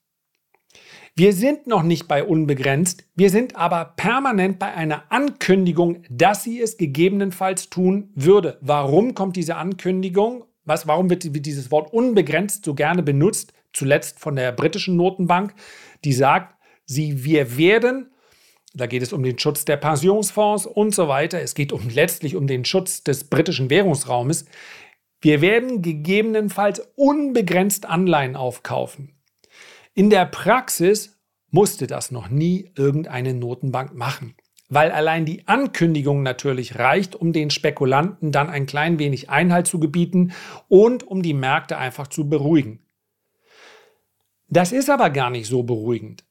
Wir 1.15 1.35
sind 1.35 1.67
noch 1.67 1.83
nicht 1.83 2.09
bei 2.09 2.25
unbegrenzt, 2.25 3.05
wir 3.15 3.29
sind 3.29 3.55
aber 3.55 3.93
permanent 3.97 4.59
bei 4.59 4.73
einer 4.73 5.13
Ankündigung, 5.13 6.05
dass 6.09 6.43
sie 6.43 6.59
es 6.59 6.79
gegebenenfalls 6.79 7.69
tun 7.69 8.11
würde. 8.15 8.57
Warum 8.63 9.15
kommt 9.15 9.37
diese 9.37 9.57
Ankündigung? 9.57 10.47
Was, 10.65 10.87
warum 10.87 11.11
wird 11.11 11.25
dieses 11.45 11.71
Wort 11.71 11.93
unbegrenzt 11.93 12.65
so 12.65 12.75
gerne 12.75 13.03
benutzt? 13.03 13.53
Zuletzt 13.75 14.21
von 14.21 14.37
der 14.37 14.53
britischen 14.53 14.97
Notenbank, 14.97 15.53
die 16.03 16.15
sagt, 16.15 16.57
sie, 16.87 17.25
wir 17.25 17.59
werden, 17.59 18.11
da 18.73 18.87
geht 18.87 19.03
es 19.03 19.13
um 19.13 19.23
den 19.23 19.39
Schutz 19.39 19.67
der 19.67 19.77
Pensionsfonds 19.77 20.65
und 20.65 20.95
so 20.95 21.09
weiter, 21.09 21.43
es 21.43 21.55
geht 21.55 21.73
um, 21.73 21.91
letztlich 21.91 22.37
um 22.37 22.47
den 22.47 22.65
Schutz 22.65 23.05
des 23.05 23.25
britischen 23.25 23.69
Währungsraumes, 23.69 24.47
wir 25.21 25.43
werden 25.43 25.83
gegebenenfalls 25.83 26.81
unbegrenzt 26.97 27.85
Anleihen 27.85 28.35
aufkaufen. 28.35 29.13
In 29.95 30.09
der 30.09 30.25
Praxis 30.25 31.21
musste 31.51 31.87
das 31.87 32.11
noch 32.11 32.29
nie 32.29 32.71
irgendeine 32.77 33.35
Notenbank 33.35 33.95
machen, 33.95 34.35
weil 34.71 34.91
allein 34.91 35.27
die 35.27 35.47
Ankündigung 35.47 36.23
natürlich 36.23 36.79
reicht, 36.79 37.15
um 37.15 37.33
den 37.33 37.51
Spekulanten 37.51 38.33
dann 38.33 38.49
ein 38.49 38.65
klein 38.65 38.99
wenig 38.99 39.29
Einhalt 39.29 39.67
zu 39.67 39.79
gebieten 39.79 40.33
und 40.69 41.07
um 41.07 41.23
die 41.23 41.35
Märkte 41.35 41.77
einfach 41.77 42.07
zu 42.07 42.29
beruhigen. 42.29 42.81
Das 44.49 44.73
ist 44.73 44.89
aber 44.89 45.11
gar 45.11 45.31
nicht 45.31 45.47
so 45.47 45.63
beruhigend. 45.63 46.25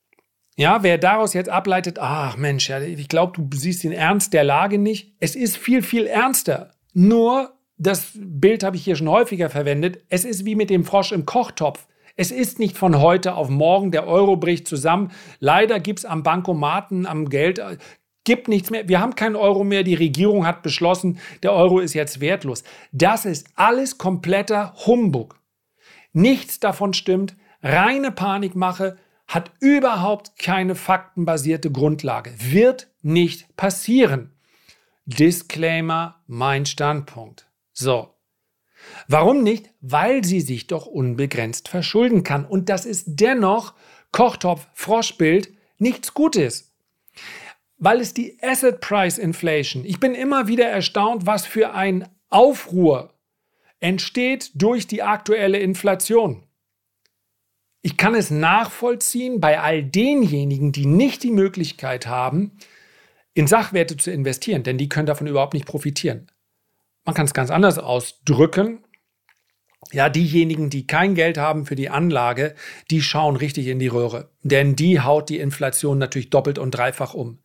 Ja, 0.58 0.84
wer 0.84 0.98
daraus 0.98 1.34
jetzt 1.34 1.50
ableitet, 1.50 1.98
ach 2.00 2.38
Mensch, 2.38 2.70
ich 2.70 3.08
glaube, 3.08 3.41
du 3.41 3.58
siehst 3.58 3.84
den 3.84 3.94
Ernst 3.94 4.34
der 4.34 4.44
Lage 4.44 4.77
nicht. 4.77 5.15
Es 5.20 5.36
ist 5.36 5.58
viel, 5.58 5.82
viel 5.82 6.08
ernster. 6.08 6.72
Nur, 6.94 7.53
das 7.77 8.12
Bild 8.15 8.63
habe 8.63 8.75
ich 8.75 8.84
hier 8.84 8.96
schon 8.96 9.10
häufiger 9.10 9.50
verwendet, 9.50 10.03
es 10.10 10.25
ist 10.25 10.46
wie 10.46 10.56
mit 10.56 10.70
dem 10.70 10.84
Frosch 10.84 11.12
im 11.12 11.25
Kochtopf. 11.25 11.88
Es 12.22 12.30
ist 12.30 12.60
nicht 12.60 12.78
von 12.78 13.00
heute 13.00 13.34
auf 13.34 13.50
morgen, 13.50 13.90
der 13.90 14.06
Euro 14.06 14.38
bricht 14.38 14.68
zusammen. 14.68 15.12
Leider 15.40 15.80
gibt 15.80 15.98
es 15.98 16.06
am 16.06 16.22
Bankomaten, 16.22 17.08
am 17.08 17.30
Geld, 17.30 17.58
äh, 17.58 17.80
gibt 18.25 18.48
nichts 18.48 18.70
mehr. 18.70 18.88
Wir 18.88 19.00
haben 19.00 19.16
keinen 19.16 19.36
Euro 19.36 19.63
mehr. 19.63 19.82
Die 19.82 19.96
Regierung 19.96 20.46
hat 20.46 20.62
beschlossen, 20.62 21.18
der 21.42 21.51
Euro 21.51 21.80
ist 21.80 21.96
jetzt 21.96 22.22
wertlos. 22.22 22.63
Das 22.92 23.25
ist 23.25 23.48
alles 23.56 23.98
kompletter 23.98 24.75
Humbug. 24.86 25.40
Nichts 26.13 26.60
davon 26.60 26.94
stimmt. 26.94 27.36
Reine 27.63 28.12
Panikmache 28.12 29.00
hat 29.28 29.50
überhaupt 29.60 30.38
keine 30.38 30.75
faktenbasierte 30.75 31.72
Grundlage. 31.72 32.36
Wird 32.38 32.92
nicht 33.01 33.58
passieren. 33.58 34.32
Disclaimer, 35.06 36.22
mein 36.28 36.68
Standpunkt. 36.68 37.48
So, 37.74 38.11
Warum 39.08 39.44
nicht? 39.44 39.70
Weil 39.82 40.24
sie 40.24 40.42
sich 40.42 40.68
doch 40.68 40.86
unbegrenzt 40.86 41.68
verschulden 41.68 42.24
kann. 42.24 42.46
Und 42.46 42.70
das 42.70 42.86
ist 42.86 43.06
dennoch 43.08 43.74
Kochtopf, 44.12 44.68
Froschbild, 44.74 45.52
nichts 45.78 46.14
Gutes. 46.14 46.74
Weil 47.78 48.00
es 48.00 48.14
die 48.14 48.38
Asset 48.42 48.80
Price 48.80 49.18
Inflation, 49.18 49.86
ich 49.86 50.00
bin 50.00 50.14
immer 50.14 50.48
wieder 50.48 50.66
erstaunt, 50.66 51.26
was 51.26 51.46
für 51.46 51.74
ein 51.74 52.08
Aufruhr 52.30 53.14
entsteht 53.80 54.52
durch 54.56 54.88
die 54.88 55.02
aktuelle 55.02 55.60
Inflation. 55.60 56.44
Ich 57.82 57.98
kann 57.98 58.14
es 58.14 58.30
nachvollziehen 58.30 59.40
bei 59.40 59.60
all 59.60 59.84
denjenigen, 59.84 60.72
die 60.72 60.86
nicht 60.86 61.24
die 61.24 61.32
Möglichkeit 61.32 62.06
haben, 62.06 62.52
in 63.34 63.48
Sachwerte 63.48 63.98
zu 63.98 64.12
investieren, 64.12 64.64
denn 64.64 64.78
die 64.78 64.90
können 64.90 65.08
davon 65.08 65.26
überhaupt 65.28 65.56
nicht 65.56 65.66
profitieren. 65.66 66.28
Man 67.05 67.15
kann 67.15 67.25
es 67.25 67.34
ganz 67.34 67.50
anders 67.50 67.79
ausdrücken. 67.79 68.84
Ja, 69.91 70.10
diejenigen, 70.10 70.70
die 70.70 70.88
kein 70.88 71.15
Geld 71.15 71.38
haben 71.38 71.65
für 71.65 71.75
die 71.75 71.89
Anlage, 71.89 72.55
die 72.91 73.01
schauen 73.01 73.36
richtig 73.36 73.67
in 73.67 73.79
die 73.79 73.88
Röhre. 73.88 74.29
Denn 74.43 74.75
die 74.75 75.01
haut 75.01 75.29
die 75.29 75.39
Inflation 75.39 75.98
natürlich 75.98 76.29
doppelt 76.29 76.60
und 76.60 76.72
dreifach 76.72 77.13
um. 77.13 77.39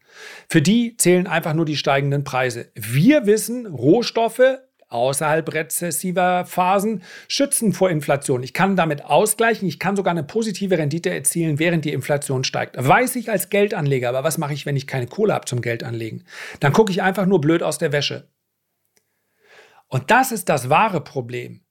Für 0.48 0.62
die 0.62 0.96
zählen 0.96 1.26
einfach 1.26 1.54
nur 1.54 1.64
die 1.64 1.76
steigenden 1.76 2.24
Preise. 2.24 2.70
Wir 2.74 3.26
wissen, 3.26 3.66
Rohstoffe 3.66 4.58
außerhalb 4.88 5.52
rezessiver 5.52 6.44
Phasen 6.46 7.02
schützen 7.28 7.72
vor 7.72 7.90
Inflation. 7.90 8.42
Ich 8.42 8.52
kann 8.52 8.76
damit 8.76 9.04
ausgleichen, 9.04 9.66
ich 9.66 9.78
kann 9.78 9.96
sogar 9.96 10.12
eine 10.12 10.22
positive 10.22 10.78
Rendite 10.78 11.10
erzielen, 11.10 11.58
während 11.58 11.84
die 11.84 11.92
Inflation 11.92 12.44
steigt. 12.44 12.76
Weiß 12.78 13.16
ich 13.16 13.30
als 13.30 13.50
Geldanleger, 13.50 14.08
aber 14.08 14.24
was 14.24 14.38
mache 14.38 14.54
ich, 14.54 14.66
wenn 14.66 14.76
ich 14.76 14.86
keine 14.86 15.06
Kohle 15.06 15.34
habe 15.34 15.46
zum 15.46 15.60
Geld 15.60 15.82
anlegen? 15.82 16.24
Dann 16.60 16.72
gucke 16.72 16.92
ich 16.92 17.02
einfach 17.02 17.26
nur 17.26 17.40
blöd 17.40 17.62
aus 17.62 17.78
der 17.78 17.92
Wäsche. 17.92 18.28
Und 19.88 20.10
das 20.10 20.32
ist 20.32 20.48
das 20.48 20.68
wahre 20.68 21.00
Problem. 21.00 21.62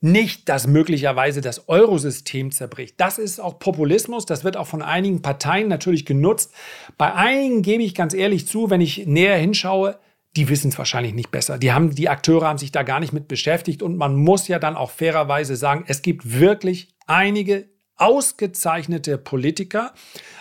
Nicht, 0.00 0.48
dass 0.48 0.66
möglicherweise 0.66 1.40
das 1.40 1.68
Eurosystem 1.68 2.50
zerbricht. 2.50 3.00
Das 3.00 3.18
ist 3.18 3.40
auch 3.40 3.58
Populismus, 3.58 4.26
das 4.26 4.44
wird 4.44 4.56
auch 4.56 4.66
von 4.66 4.82
einigen 4.82 5.22
Parteien 5.22 5.68
natürlich 5.68 6.04
genutzt. 6.04 6.52
Bei 6.98 7.14
einigen 7.14 7.62
gebe 7.62 7.82
ich 7.82 7.94
ganz 7.94 8.12
ehrlich 8.12 8.46
zu, 8.46 8.68
wenn 8.68 8.82
ich 8.82 9.06
näher 9.06 9.38
hinschaue, 9.38 9.98
die 10.36 10.50
wissen 10.50 10.68
es 10.68 10.76
wahrscheinlich 10.76 11.14
nicht 11.14 11.30
besser. 11.30 11.56
Die, 11.56 11.72
haben, 11.72 11.94
die 11.94 12.10
Akteure 12.10 12.46
haben 12.46 12.58
sich 12.58 12.72
da 12.72 12.82
gar 12.82 13.00
nicht 13.00 13.14
mit 13.14 13.26
beschäftigt 13.26 13.82
und 13.82 13.96
man 13.96 14.14
muss 14.14 14.48
ja 14.48 14.58
dann 14.58 14.76
auch 14.76 14.90
fairerweise 14.90 15.56
sagen, 15.56 15.84
es 15.88 16.02
gibt 16.02 16.38
wirklich 16.38 16.94
einige 17.06 17.70
ausgezeichnete 17.96 19.16
Politiker, 19.16 19.94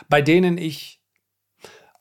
bei 0.09 0.21
denen 0.21 0.57
ich 0.57 0.94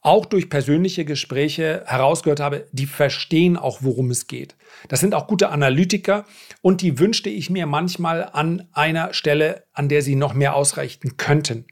auch 0.04 0.26
durch 0.26 0.50
persönliche 0.50 1.06
Gespräche 1.06 1.82
herausgehört 1.87 2.38
habe, 2.38 2.66
die 2.73 2.87
verstehen 2.87 3.56
auch, 3.56 3.78
worum 3.80 4.11
es 4.11 4.26
geht. 4.26 4.54
Das 4.88 5.00
sind 5.00 5.14
auch 5.14 5.26
gute 5.26 5.49
Analytiker 5.49 6.26
und 6.61 6.82
die 6.82 6.99
wünschte 6.99 7.30
ich 7.30 7.49
mir 7.49 7.66
manchmal 7.66 8.28
an 8.32 8.68
einer 8.73 9.14
Stelle, 9.14 9.64
an 9.73 9.88
der 9.88 10.02
sie 10.02 10.14
noch 10.14 10.34
mehr 10.34 10.54
ausrichten 10.54 11.16
könnten. 11.16 11.66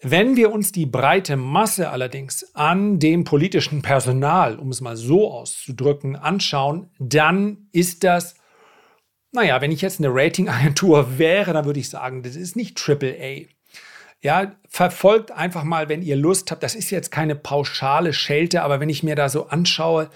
Wenn 0.00 0.36
wir 0.36 0.50
uns 0.50 0.72
die 0.72 0.86
breite 0.86 1.36
Masse 1.36 1.90
allerdings 1.90 2.54
an 2.54 2.98
dem 2.98 3.24
politischen 3.24 3.82
Personal, 3.82 4.58
um 4.58 4.70
es 4.70 4.80
mal 4.80 4.96
so 4.96 5.30
auszudrücken, 5.30 6.16
anschauen, 6.16 6.90
dann 6.98 7.68
ist 7.70 8.02
das, 8.02 8.34
naja, 9.32 9.60
wenn 9.60 9.72
ich 9.72 9.82
jetzt 9.82 10.00
eine 10.00 10.08
Ratingagentur 10.10 11.18
wäre, 11.18 11.52
dann 11.52 11.66
würde 11.66 11.80
ich 11.80 11.90
sagen, 11.90 12.22
das 12.22 12.34
ist 12.34 12.56
nicht 12.56 12.80
AAA. 12.80 13.55
Ja, 14.26 14.50
verfolgt 14.68 15.30
einfach 15.30 15.62
mal, 15.62 15.88
wenn 15.88 16.02
ihr 16.02 16.16
Lust 16.16 16.50
habt. 16.50 16.64
Das 16.64 16.74
ist 16.74 16.90
jetzt 16.90 17.12
keine 17.12 17.36
pauschale 17.36 18.12
Schelte, 18.12 18.62
aber 18.62 18.80
wenn 18.80 18.88
ich 18.88 19.04
mir 19.04 19.14
da 19.14 19.28
so 19.28 19.46
anschaue, 19.46 20.10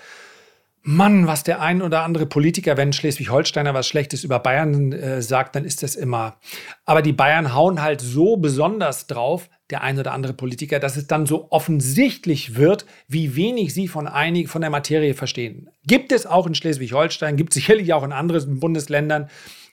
Mann, 0.82 1.28
was 1.28 1.44
der 1.44 1.60
ein 1.60 1.80
oder 1.80 2.02
andere 2.02 2.26
Politiker, 2.26 2.76
wenn 2.76 2.92
Schleswig-Holsteiner 2.92 3.72
was 3.72 3.86
Schlechtes 3.86 4.24
über 4.24 4.40
Bayern 4.40 4.90
äh, 4.90 5.22
sagt, 5.22 5.54
dann 5.54 5.64
ist 5.64 5.84
das 5.84 5.94
immer. 5.94 6.40
Aber 6.86 7.02
die 7.02 7.12
Bayern 7.12 7.54
hauen 7.54 7.80
halt 7.82 8.00
so 8.00 8.36
besonders 8.36 9.06
drauf, 9.06 9.48
der 9.70 9.82
ein 9.82 9.96
oder 9.96 10.10
andere 10.10 10.32
Politiker, 10.32 10.80
dass 10.80 10.96
es 10.96 11.06
dann 11.06 11.24
so 11.26 11.46
offensichtlich 11.52 12.56
wird, 12.56 12.86
wie 13.06 13.36
wenig 13.36 13.72
sie 13.74 13.86
von 13.86 14.08
einig 14.08 14.48
von 14.48 14.60
der 14.60 14.70
Materie 14.70 15.14
verstehen. 15.14 15.70
Gibt 15.86 16.10
es 16.10 16.26
auch 16.26 16.48
in 16.48 16.56
Schleswig-Holstein, 16.56 17.36
gibt 17.36 17.50
es 17.50 17.62
sicherlich 17.62 17.92
auch 17.92 18.02
in 18.02 18.10
anderen 18.10 18.58
Bundesländern. 18.58 19.30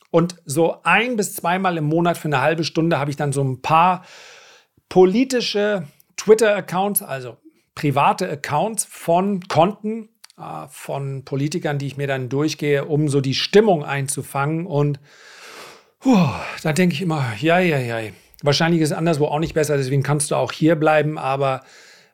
Und 0.09 0.35
so 0.45 0.81
ein 0.83 1.15
bis 1.17 1.35
zweimal 1.35 1.77
im 1.77 1.85
Monat 1.85 2.17
für 2.17 2.27
eine 2.27 2.41
halbe 2.41 2.63
Stunde 2.63 2.99
habe 2.99 3.11
ich 3.11 3.17
dann 3.17 3.33
so 3.33 3.43
ein 3.43 3.61
paar 3.61 4.05
politische 4.89 5.87
Twitter-Accounts, 6.15 7.01
also 7.01 7.37
private 7.75 8.29
Accounts 8.29 8.85
von 8.85 9.41
Konten 9.47 10.09
äh, 10.37 10.67
von 10.69 11.25
Politikern, 11.25 11.77
die 11.77 11.87
ich 11.87 11.97
mir 11.97 12.07
dann 12.07 12.29
durchgehe, 12.29 12.85
um 12.85 13.09
so 13.09 13.21
die 13.21 13.35
Stimmung 13.35 13.83
einzufangen. 13.83 14.65
Und 14.65 14.99
puh, 15.99 16.29
da 16.63 16.73
denke 16.73 16.95
ich 16.95 17.01
immer, 17.01 17.33
ja, 17.39 17.59
ja, 17.59 17.79
ja. 17.79 18.11
Wahrscheinlich 18.43 18.81
ist 18.81 18.91
es 18.91 18.97
anderswo 18.97 19.25
auch 19.25 19.39
nicht 19.39 19.55
besser, 19.55 19.77
deswegen 19.77 20.03
kannst 20.03 20.31
du 20.31 20.35
auch 20.35 20.51
hier 20.51 20.75
bleiben, 20.75 21.17
aber 21.17 21.63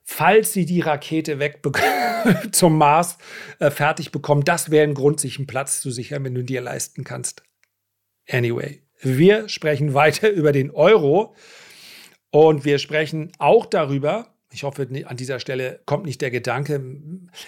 falls 0.04 0.54
sie 0.54 0.66
die 0.66 0.80
Rakete 0.80 1.40
weg 1.40 1.62
zum 2.52 2.78
Mars 2.78 3.18
äh, 3.60 3.70
fertig 3.70 4.12
bekommt, 4.12 4.48
das 4.48 4.72
wäre 4.72 4.88
ein 4.88 4.94
Grund, 4.94 5.20
sich 5.20 5.38
einen 5.38 5.48
Platz 5.48 5.82
zu 5.82 5.92
sichern, 5.92 6.24
wenn 6.24 6.36
du 6.36 6.44
dir 6.44 6.62
leisten 6.62 7.04
kannst. 7.04 7.44
Anyway, 8.30 8.82
wir 9.02 9.50
sprechen 9.50 9.94
weiter 9.94 10.30
über 10.32 10.52
den 10.52 10.72
Euro 10.72 11.36
und 12.32 12.66
wir 12.66 12.80
sprechen 12.80 13.32
auch 13.38 13.66
darüber, 13.66 14.34
ich 14.52 14.64
hoffe, 14.64 14.88
an 15.06 15.18
dieser 15.18 15.40
Stelle 15.40 15.82
kommt 15.86 16.06
nicht 16.06 16.22
der 16.22 16.32
Gedanke, 16.32 16.82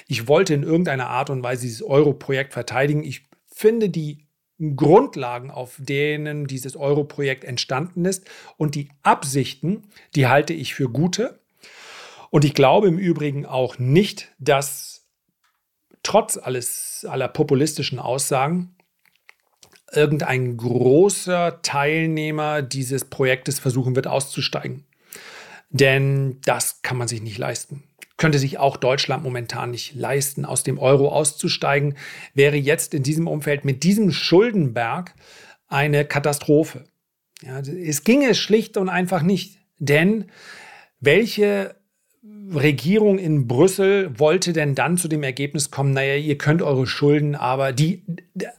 ich 0.07 0.27
wollte 0.27 0.53
in 0.53 0.63
irgendeiner 0.63 1.07
Art 1.07 1.29
und 1.29 1.43
Weise 1.43 1.63
dieses 1.63 1.83
Euro-Projekt 1.83 2.53
verteidigen. 2.53 3.03
Ich 3.03 3.23
finde 3.45 3.89
die 3.89 4.25
Grundlagen, 4.75 5.51
auf 5.51 5.75
denen 5.79 6.47
dieses 6.47 6.75
Euro-Projekt 6.75 7.43
entstanden 7.43 8.05
ist. 8.05 8.25
Und 8.57 8.75
die 8.75 8.89
Absichten, 9.03 9.83
die 10.15 10.27
halte 10.27 10.53
ich 10.53 10.73
für 10.73 10.89
gute. 10.89 11.39
Und 12.29 12.45
ich 12.45 12.53
glaube 12.53 12.87
im 12.87 12.97
Übrigen 12.97 13.45
auch 13.45 13.77
nicht, 13.77 14.33
dass 14.39 15.05
trotz 16.03 16.37
alles 16.37 17.05
aller 17.09 17.27
populistischen 17.27 17.99
Aussagen 17.99 18.74
irgendein 19.91 20.57
großer 20.57 21.61
Teilnehmer 21.61 22.61
dieses 22.61 23.05
Projektes 23.05 23.59
versuchen 23.59 23.95
wird 23.95 24.07
auszusteigen. 24.07 24.85
Denn 25.69 26.39
das 26.45 26.81
kann 26.81 26.97
man 26.97 27.07
sich 27.07 27.21
nicht 27.21 27.37
leisten 27.37 27.83
könnte 28.17 28.39
sich 28.39 28.57
auch 28.57 28.77
Deutschland 28.77 29.23
momentan 29.23 29.71
nicht 29.71 29.95
leisten, 29.95 30.45
aus 30.45 30.63
dem 30.63 30.77
Euro 30.79 31.09
auszusteigen, 31.09 31.95
wäre 32.33 32.55
jetzt 32.55 32.93
in 32.93 33.03
diesem 33.03 33.27
Umfeld 33.27 33.65
mit 33.65 33.83
diesem 33.83 34.11
Schuldenberg 34.11 35.13
eine 35.67 36.05
Katastrophe. 36.05 36.85
Ja, 37.41 37.59
es 37.59 38.03
ginge 38.03 38.33
schlicht 38.33 38.77
und 38.77 38.89
einfach 38.89 39.21
nicht, 39.21 39.59
denn 39.79 40.31
welche 40.99 41.75
Regierung 42.53 43.17
in 43.17 43.47
Brüssel 43.47 44.19
wollte 44.19 44.53
denn 44.53 44.75
dann 44.75 44.97
zu 44.97 45.07
dem 45.07 45.23
Ergebnis 45.23 45.71
kommen, 45.71 45.91
naja, 45.91 46.15
ihr 46.15 46.37
könnt 46.37 46.61
eure 46.61 46.85
Schulden, 46.85 47.35
aber 47.35 47.71
die, 47.71 48.03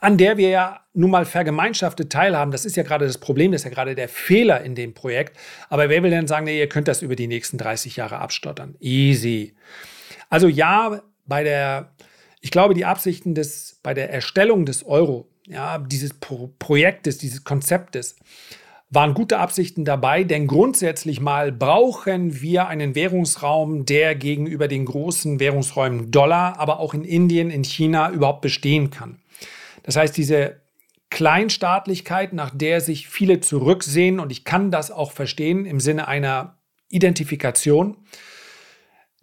an 0.00 0.18
der 0.18 0.36
wir 0.36 0.48
ja 0.48 0.80
nun 0.92 1.10
mal 1.10 1.24
vergemeinschaftet 1.24 2.10
teilhaben, 2.10 2.50
das 2.50 2.64
ist 2.64 2.76
ja 2.76 2.82
gerade 2.82 3.06
das 3.06 3.18
Problem, 3.18 3.52
das 3.52 3.60
ist 3.60 3.64
ja 3.66 3.70
gerade 3.70 3.94
der 3.94 4.08
Fehler 4.08 4.62
in 4.62 4.74
dem 4.74 4.94
Projekt. 4.94 5.36
Aber 5.68 5.88
wer 5.88 6.02
will 6.02 6.10
denn 6.10 6.26
sagen, 6.26 6.46
naja, 6.46 6.58
ihr 6.58 6.68
könnt 6.68 6.88
das 6.88 7.02
über 7.02 7.16
die 7.16 7.26
nächsten 7.26 7.58
30 7.58 7.96
Jahre 7.96 8.18
abstottern? 8.18 8.74
Easy. 8.80 9.54
Also 10.30 10.48
ja, 10.48 11.02
bei 11.26 11.44
der, 11.44 11.92
ich 12.40 12.50
glaube, 12.50 12.74
die 12.74 12.84
Absichten 12.84 13.34
des, 13.34 13.78
bei 13.82 13.94
der 13.94 14.10
Erstellung 14.10 14.66
des 14.66 14.84
Euro, 14.84 15.28
ja, 15.46 15.78
dieses 15.78 16.14
Pro 16.14 16.52
Projektes, 16.58 17.18
dieses 17.18 17.44
Konzeptes, 17.44 18.16
waren 18.88 19.14
gute 19.14 19.38
Absichten 19.38 19.84
dabei, 19.84 20.22
denn 20.22 20.46
grundsätzlich 20.46 21.20
mal 21.20 21.50
brauchen 21.50 22.40
wir 22.40 22.68
einen 22.68 22.94
Währungsraum, 22.94 23.84
der 23.84 24.14
gegenüber 24.14 24.68
den 24.68 24.84
großen 24.84 25.40
Währungsräumen 25.40 26.10
Dollar, 26.12 26.58
aber 26.58 26.78
auch 26.78 26.94
in 26.94 27.04
Indien, 27.04 27.50
in 27.50 27.64
China 27.64 28.10
überhaupt 28.10 28.42
bestehen 28.42 28.90
kann. 28.90 29.20
Das 29.82 29.96
heißt, 29.96 30.16
diese 30.16 30.60
Kleinstaatlichkeit, 31.10 32.32
nach 32.32 32.50
der 32.54 32.80
sich 32.80 33.08
viele 33.08 33.40
zurücksehen, 33.40 34.20
und 34.20 34.30
ich 34.30 34.44
kann 34.44 34.70
das 34.70 34.90
auch 34.90 35.12
verstehen 35.12 35.64
im 35.64 35.80
Sinne 35.80 36.08
einer 36.08 36.58
Identifikation, 36.88 37.96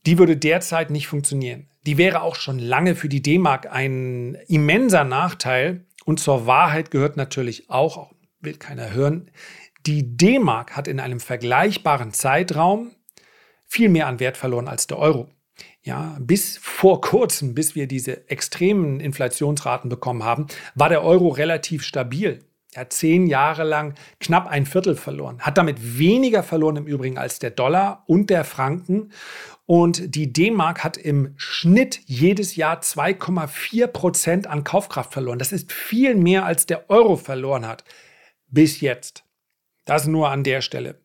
die 0.05 0.17
würde 0.17 0.35
derzeit 0.35 0.89
nicht 0.89 1.07
funktionieren. 1.07 1.69
Die 1.85 1.97
wäre 1.97 2.21
auch 2.21 2.35
schon 2.35 2.59
lange 2.59 2.95
für 2.95 3.09
die 3.09 3.21
D-Mark 3.21 3.71
ein 3.71 4.37
immenser 4.47 5.03
Nachteil. 5.03 5.85
Und 6.05 6.19
zur 6.19 6.45
Wahrheit 6.47 6.91
gehört 6.91 7.15
natürlich 7.15 7.69
auch, 7.69 8.11
will 8.43 8.55
keiner 8.55 8.93
hören, 8.93 9.29
die 9.85 10.15
D-Mark 10.15 10.75
hat 10.75 10.87
in 10.87 10.99
einem 10.99 11.19
vergleichbaren 11.19 12.13
Zeitraum 12.13 12.91
viel 13.65 13.89
mehr 13.89 14.07
an 14.07 14.19
Wert 14.19 14.37
verloren 14.37 14.67
als 14.67 14.87
der 14.87 14.99
Euro. 14.99 15.29
Ja, 15.81 16.17
bis 16.19 16.57
vor 16.57 17.01
kurzem, 17.01 17.53
bis 17.53 17.75
wir 17.75 17.87
diese 17.87 18.29
extremen 18.29 18.99
Inflationsraten 18.99 19.89
bekommen 19.89 20.23
haben, 20.23 20.47
war 20.75 20.89
der 20.89 21.03
Euro 21.03 21.27
relativ 21.27 21.83
stabil. 21.83 22.39
Er 22.73 22.81
hat 22.81 22.93
zehn 22.93 23.27
Jahre 23.27 23.63
lang 23.63 23.93
knapp 24.19 24.47
ein 24.47 24.65
Viertel 24.65 24.95
verloren, 24.95 25.39
hat 25.41 25.57
damit 25.57 25.99
weniger 25.99 26.41
verloren 26.41 26.77
im 26.77 26.87
Übrigen 26.87 27.17
als 27.17 27.37
der 27.39 27.51
Dollar 27.51 28.03
und 28.07 28.29
der 28.29 28.45
Franken. 28.45 29.11
Und 29.65 30.15
die 30.15 30.33
D-Mark 30.33 30.83
hat 30.83 30.97
im 30.97 31.33
Schnitt 31.37 32.01
jedes 32.05 32.55
Jahr 32.55 32.79
2,4 32.79 33.87
Prozent 33.87 34.47
an 34.47 34.63
Kaufkraft 34.63 35.13
verloren. 35.13 35.39
Das 35.39 35.51
ist 35.51 35.71
viel 35.71 36.15
mehr 36.15 36.45
als 36.45 36.65
der 36.65 36.89
Euro 36.89 37.15
verloren 37.15 37.67
hat 37.67 37.83
bis 38.53 38.81
jetzt. 38.81 39.25
Das 39.85 40.07
nur 40.07 40.29
an 40.29 40.43
der 40.43 40.61
Stelle. 40.61 41.01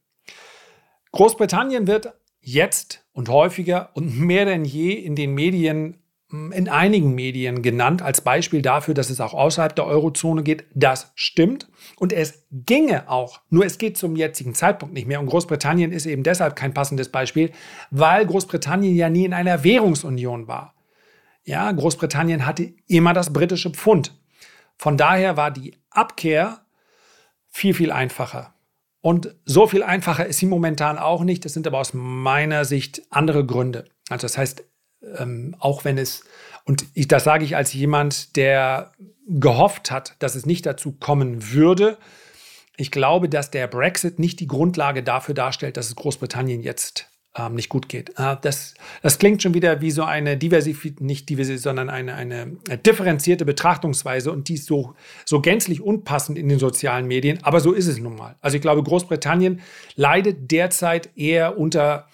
Großbritannien 1.12 1.86
wird 1.86 2.12
jetzt 2.40 3.04
und 3.12 3.28
häufiger 3.28 3.90
und 3.94 4.18
mehr 4.18 4.44
denn 4.44 4.64
je 4.64 4.92
in 4.92 5.16
den 5.16 5.34
Medien, 5.34 6.02
hm, 6.30 6.52
in 6.52 6.68
einigen 6.68 7.14
Medien 7.14 7.62
genannt, 7.62 8.02
als 8.02 8.20
Beispiel 8.20 8.62
dafür, 8.62 8.94
dass 8.94 9.10
es 9.10 9.20
auch 9.20 9.34
außerhalb 9.34 9.74
der 9.74 9.86
Eurozone 9.86 10.42
geht. 10.42 10.66
Das 10.74 11.10
stimmt. 11.14 11.68
Und 11.96 12.12
es 12.12 12.46
ginge 12.52 13.10
auch, 13.10 13.40
nur 13.48 13.64
es 13.64 13.78
geht 13.78 13.96
zum 13.96 14.14
jetzigen 14.14 14.54
Zeitpunkt 14.54 14.94
nicht 14.94 15.08
mehr. 15.08 15.18
Und 15.18 15.26
Großbritannien 15.26 15.90
ist 15.90 16.06
eben 16.06 16.22
deshalb 16.22 16.54
kein 16.54 16.74
passendes 16.74 17.08
Beispiel, 17.08 17.50
weil 17.90 18.26
Großbritannien 18.26 18.94
ja 18.94 19.08
nie 19.08 19.24
in 19.24 19.32
einer 19.32 19.64
Währungsunion 19.64 20.46
war. 20.46 20.74
Ja, 21.44 21.72
Großbritannien 21.72 22.44
hatte 22.44 22.74
immer 22.86 23.14
das 23.14 23.32
britische 23.32 23.70
Pfund. 23.70 24.14
Von 24.76 24.98
daher 24.98 25.36
war 25.38 25.50
die 25.50 25.76
Abkehr 25.90 26.60
viel, 27.50 27.74
viel 27.74 27.90
einfacher. 27.90 28.54
Und 29.00 29.34
so 29.44 29.66
viel 29.66 29.82
einfacher 29.82 30.26
ist 30.26 30.38
sie 30.38 30.46
momentan 30.46 30.98
auch 30.98 31.22
nicht. 31.22 31.44
Das 31.44 31.52
sind 31.52 31.66
aber 31.66 31.78
aus 31.78 31.94
meiner 31.94 32.64
Sicht 32.64 33.02
andere 33.10 33.46
Gründe. 33.46 33.84
Also 34.08 34.26
das 34.26 34.36
heißt, 34.36 34.64
ähm, 35.16 35.54
auch 35.58 35.84
wenn 35.84 35.98
es, 35.98 36.24
und 36.64 36.84
ich, 36.94 37.08
das 37.08 37.24
sage 37.24 37.44
ich 37.44 37.56
als 37.56 37.72
jemand, 37.72 38.36
der 38.36 38.92
gehofft 39.26 39.90
hat, 39.90 40.16
dass 40.18 40.34
es 40.34 40.46
nicht 40.46 40.66
dazu 40.66 40.92
kommen 40.92 41.52
würde. 41.52 41.98
Ich 42.76 42.90
glaube, 42.90 43.28
dass 43.28 43.50
der 43.50 43.66
Brexit 43.66 44.18
nicht 44.18 44.40
die 44.40 44.46
Grundlage 44.46 45.02
dafür 45.02 45.34
darstellt, 45.34 45.76
dass 45.76 45.86
es 45.86 45.96
Großbritannien 45.96 46.62
jetzt 46.62 47.10
ähm, 47.38 47.54
nicht 47.54 47.68
gut 47.68 47.88
geht. 47.88 48.10
Äh, 48.18 48.36
das, 48.42 48.74
das 49.02 49.18
klingt 49.18 49.42
schon 49.42 49.54
wieder 49.54 49.80
wie 49.80 49.90
so 49.90 50.02
eine 50.02 50.36
Diversif 50.36 50.86
nicht 51.00 51.28
Diversif 51.28 51.60
sondern 51.60 51.90
eine, 51.90 52.14
eine 52.14 52.58
differenzierte 52.86 53.44
Betrachtungsweise 53.44 54.32
und 54.32 54.48
die 54.48 54.54
ist 54.54 54.66
so, 54.66 54.94
so 55.24 55.40
gänzlich 55.40 55.80
unpassend 55.80 56.38
in 56.38 56.48
den 56.48 56.58
sozialen 56.58 57.06
Medien, 57.06 57.38
aber 57.42 57.60
so 57.60 57.72
ist 57.72 57.86
es 57.86 57.98
nun 57.98 58.16
mal. 58.16 58.36
Also 58.40 58.56
ich 58.56 58.62
glaube, 58.62 58.82
Großbritannien 58.82 59.60
leidet 59.94 60.50
derzeit 60.50 61.10
eher 61.16 61.58
unter 61.58 62.08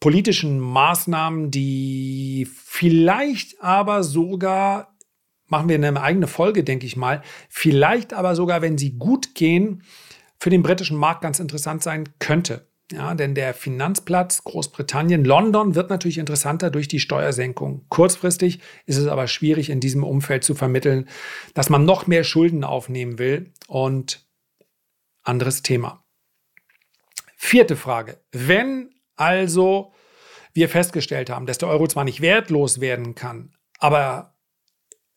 politischen 0.00 0.60
Maßnahmen, 0.60 1.50
die 1.50 2.48
vielleicht 2.50 3.60
aber 3.62 4.02
sogar, 4.02 4.94
machen 5.46 5.68
wir 5.68 5.76
eine 5.76 6.00
eigene 6.00 6.28
Folge, 6.28 6.62
denke 6.62 6.86
ich 6.86 6.96
mal, 6.96 7.22
vielleicht 7.48 8.12
aber 8.12 8.36
sogar, 8.36 8.62
wenn 8.62 8.78
sie 8.78 8.92
gut 8.92 9.34
gehen, 9.34 9.82
für 10.38 10.50
den 10.50 10.62
britischen 10.62 10.96
Markt 10.96 11.22
ganz 11.22 11.40
interessant 11.40 11.82
sein 11.82 12.08
könnte. 12.20 12.67
Ja, 12.90 13.14
denn 13.14 13.34
der 13.34 13.52
Finanzplatz 13.52 14.44
Großbritannien, 14.44 15.22
London 15.24 15.74
wird 15.74 15.90
natürlich 15.90 16.16
interessanter 16.16 16.70
durch 16.70 16.88
die 16.88 17.00
Steuersenkung. 17.00 17.84
Kurzfristig 17.90 18.60
ist 18.86 18.96
es 18.96 19.06
aber 19.06 19.26
schwierig 19.26 19.68
in 19.68 19.80
diesem 19.80 20.04
Umfeld 20.04 20.42
zu 20.42 20.54
vermitteln, 20.54 21.06
dass 21.52 21.68
man 21.68 21.84
noch 21.84 22.06
mehr 22.06 22.24
Schulden 22.24 22.64
aufnehmen 22.64 23.18
will 23.18 23.52
und 23.66 24.26
anderes 25.22 25.62
Thema. 25.62 26.02
Vierte 27.36 27.76
Frage. 27.76 28.22
Wenn 28.32 28.90
also 29.16 29.92
wir 30.54 30.70
festgestellt 30.70 31.28
haben, 31.28 31.44
dass 31.44 31.58
der 31.58 31.68
Euro 31.68 31.86
zwar 31.88 32.04
nicht 32.04 32.22
wertlos 32.22 32.80
werden 32.80 33.14
kann, 33.14 33.54
aber 33.78 34.34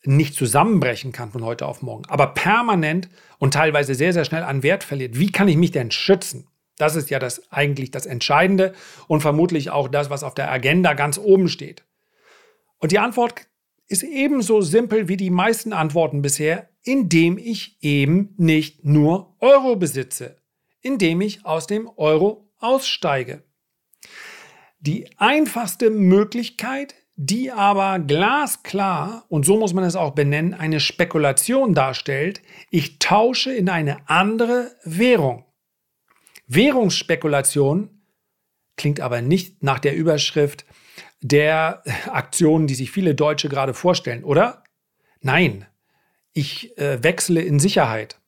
nicht 0.04 0.36
zusammenbrechen 0.36 1.14
kann 1.14 1.32
von 1.32 1.46
heute 1.46 1.66
auf 1.66 1.82
morgen, 1.82 2.06
aber 2.10 2.28
permanent 2.28 3.10
und 3.38 3.54
teilweise 3.54 3.96
sehr, 3.96 4.14
sehr 4.14 4.26
schnell 4.26 4.44
an 4.44 4.62
Wert 4.64 4.84
verliert, 4.84 5.18
wie 5.18 5.32
kann 5.32 5.48
ich 5.48 5.58
mich 5.58 5.72
denn 5.72 5.92
schützen? 5.92 6.48
Das 6.82 6.96
ist 6.96 7.12
ja 7.12 7.20
das 7.20 7.52
eigentlich 7.52 7.92
das 7.92 8.08
Entscheidende 8.08 8.74
und 9.08 9.22
vermutlich 9.22 9.70
auch 9.70 9.88
das, 9.88 10.10
was 10.10 10.24
auf 10.24 10.34
der 10.34 10.52
Agenda 10.52 10.96
ganz 10.96 11.20
oben 11.20 11.48
steht. 11.48 11.86
Und 12.80 12.92
die 12.92 12.98
Antwort 12.98 13.48
ist 13.88 14.02
ebenso 14.02 14.62
simpel 14.62 15.08
wie 15.08 15.18
die 15.18 15.30
meisten 15.30 15.74
Antworten 15.74 16.24
bisher, 16.24 16.70
indem 16.82 17.38
ich 17.38 17.78
eben 17.82 18.34
nicht 18.38 18.84
nur 18.84 19.36
Euro 19.40 19.76
besitze, 19.76 20.38
indem 20.82 21.22
ich 21.22 21.46
aus 21.46 21.68
dem 21.68 21.88
Euro 21.98 22.50
aussteige. 22.58 23.44
Die 24.80 25.08
einfachste 25.18 25.92
Möglichkeit, 25.92 26.96
die 27.16 27.52
aber 27.52 28.00
glasklar, 28.00 29.26
und 29.30 29.46
so 29.46 29.58
muss 29.58 29.76
man 29.76 29.84
es 29.84 29.96
auch 29.96 30.16
benennen, 30.16 30.56
eine 30.56 30.80
Spekulation 30.80 31.76
darstellt, 31.76 32.42
ich 32.72 32.98
tausche 32.98 33.54
in 33.54 33.70
eine 33.70 34.10
andere 34.10 34.72
Währung. 34.84 35.46
Währungsspekulation 36.54 37.90
klingt 38.76 39.00
aber 39.00 39.22
nicht 39.22 39.64
nach 39.64 39.80
der 39.80 39.96
Überschrift 39.96 40.66
der 41.22 41.84
Aktionen, 42.08 42.68
die 42.68 42.76
sich 42.76 42.92
viele 42.92 43.16
Deutsche 43.16 43.48
gerade 43.48 43.74
vorstellen, 43.74 44.24
oder? 44.24 44.64
Nein, 45.22 45.66
ich 46.34 46.78
äh, 46.78 47.02
wechsle 47.04 47.42
in 47.42 47.60
Sicherheit. 47.60 48.20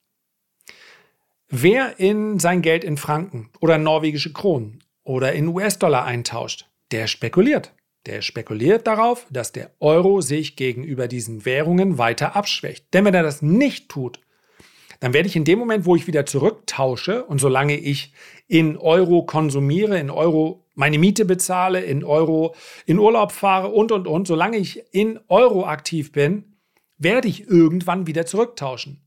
Wer 1.50 2.00
in 2.00 2.40
sein 2.40 2.62
Geld 2.62 2.84
in 2.84 2.98
Franken 2.98 3.50
oder 3.60 3.78
norwegische 3.78 4.32
Kronen 4.32 4.84
oder 5.04 5.34
in 5.34 5.50
US-Dollar 5.50 6.06
eintauscht, 6.06 6.70
der 6.92 7.08
spekuliert. 7.08 7.74
Der 8.06 8.22
spekuliert 8.22 8.88
darauf, 8.88 9.26
dass 9.32 9.52
der 9.52 9.72
Euro 9.80 10.22
sich 10.22 10.56
gegenüber 10.56 11.08
diesen 11.08 11.46
Währungen 11.46 11.98
weiter 11.98 12.36
abschwächt. 12.36 12.94
Denn 12.94 13.06
wenn 13.06 13.14
er 13.14 13.24
das 13.24 13.42
nicht 13.42 13.90
tut, 13.90 14.20
dann 15.04 15.12
werde 15.14 15.28
ich 15.28 15.36
in 15.36 15.44
dem 15.44 15.60
Moment, 15.60 15.86
wo 15.86 15.98
ich 15.98 16.08
wieder 16.08 16.26
zurücktausche 16.26 17.26
und 17.26 17.40
solange 17.40 17.76
ich 17.76 18.14
in 18.48 18.78
Euro 18.78 19.24
konsumiere, 19.26 20.00
in 20.00 20.10
Euro 20.10 20.66
meine 20.76 20.98
Miete 20.98 21.26
bezahle, 21.26 21.82
in 21.82 22.06
Euro 22.06 22.56
in 22.86 23.00
Urlaub 23.00 23.34
fahre 23.34 23.68
und, 23.68 23.92
und, 23.92 24.08
und, 24.08 24.30
solange 24.30 24.56
ich 24.56 24.82
in 24.94 25.20
Euro 25.28 25.66
aktiv 25.66 26.14
bin, 26.14 26.56
werde 26.98 27.28
ich 27.28 27.50
irgendwann 27.50 28.08
wieder 28.08 28.26
zurücktauschen. 28.26 29.02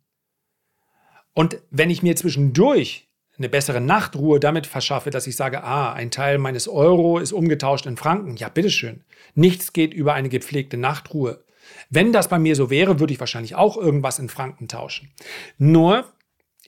Und 1.32 1.62
wenn 1.70 1.88
ich 1.88 2.02
mir 2.02 2.14
zwischendurch 2.14 3.08
eine 3.38 3.48
bessere 3.48 3.80
Nachtruhe 3.80 4.38
damit 4.38 4.66
verschaffe, 4.66 5.08
dass 5.08 5.26
ich 5.26 5.36
sage, 5.36 5.64
ah, 5.64 5.94
ein 5.94 6.10
Teil 6.10 6.36
meines 6.36 6.68
Euro 6.68 7.18
ist 7.18 7.32
umgetauscht 7.32 7.86
in 7.86 7.96
Franken, 7.96 8.36
ja, 8.36 8.50
bitteschön. 8.50 9.02
Nichts 9.34 9.72
geht 9.72 9.94
über 9.94 10.12
eine 10.12 10.28
gepflegte 10.28 10.76
Nachtruhe. 10.76 11.45
Wenn 11.90 12.12
das 12.12 12.28
bei 12.28 12.38
mir 12.38 12.56
so 12.56 12.70
wäre, 12.70 13.00
würde 13.00 13.12
ich 13.12 13.20
wahrscheinlich 13.20 13.54
auch 13.54 13.76
irgendwas 13.76 14.18
in 14.18 14.28
Franken 14.28 14.68
tauschen. 14.68 15.10
Nur, 15.58 16.04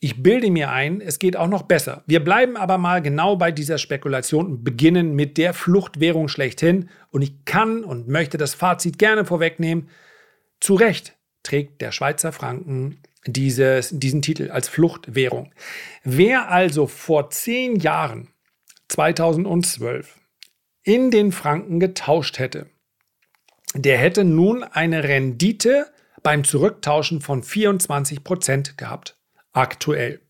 ich 0.00 0.22
bilde 0.22 0.50
mir 0.50 0.70
ein, 0.70 1.00
es 1.00 1.18
geht 1.18 1.36
auch 1.36 1.48
noch 1.48 1.62
besser. 1.62 2.04
Wir 2.06 2.22
bleiben 2.22 2.56
aber 2.56 2.78
mal 2.78 3.02
genau 3.02 3.36
bei 3.36 3.50
dieser 3.50 3.78
Spekulation 3.78 4.46
und 4.46 4.64
beginnen 4.64 5.14
mit 5.14 5.38
der 5.38 5.54
Fluchtwährung 5.54 6.28
schlechthin. 6.28 6.88
Und 7.10 7.22
ich 7.22 7.44
kann 7.44 7.84
und 7.84 8.08
möchte 8.08 8.38
das 8.38 8.54
Fazit 8.54 8.98
gerne 8.98 9.24
vorwegnehmen. 9.24 9.88
Zu 10.60 10.74
Recht 10.74 11.16
trägt 11.42 11.80
der 11.80 11.92
Schweizer 11.92 12.32
Franken 12.32 13.00
dieses, 13.26 13.90
diesen 13.90 14.22
Titel 14.22 14.50
als 14.50 14.68
Fluchtwährung. 14.68 15.52
Wer 16.04 16.50
also 16.50 16.86
vor 16.86 17.30
zehn 17.30 17.76
Jahren, 17.76 18.28
2012, 18.88 20.18
in 20.82 21.10
den 21.10 21.32
Franken 21.32 21.80
getauscht 21.80 22.38
hätte, 22.38 22.66
der 23.74 23.98
hätte 23.98 24.24
nun 24.24 24.62
eine 24.62 25.04
Rendite 25.04 25.86
beim 26.22 26.44
Zurücktauschen 26.44 27.20
von 27.20 27.42
24 27.42 28.24
Prozent 28.24 28.78
gehabt, 28.78 29.18
aktuell. 29.52 30.20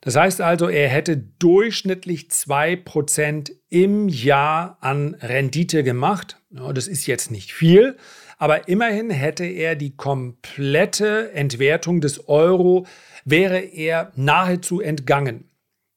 Das 0.00 0.16
heißt 0.16 0.40
also, 0.40 0.68
er 0.68 0.88
hätte 0.88 1.16
durchschnittlich 1.16 2.28
2% 2.28 3.52
im 3.68 4.08
Jahr 4.08 4.78
an 4.80 5.14
Rendite 5.14 5.82
gemacht. 5.82 6.40
Das 6.50 6.86
ist 6.86 7.06
jetzt 7.06 7.30
nicht 7.30 7.52
viel, 7.52 7.96
aber 8.38 8.68
immerhin 8.68 9.10
hätte 9.10 9.44
er 9.44 9.74
die 9.74 9.96
komplette 9.96 11.32
Entwertung 11.32 12.00
des 12.00 12.28
Euro, 12.28 12.86
wäre 13.24 13.58
er 13.58 14.12
nahezu 14.14 14.80
entgangen. 14.80 15.50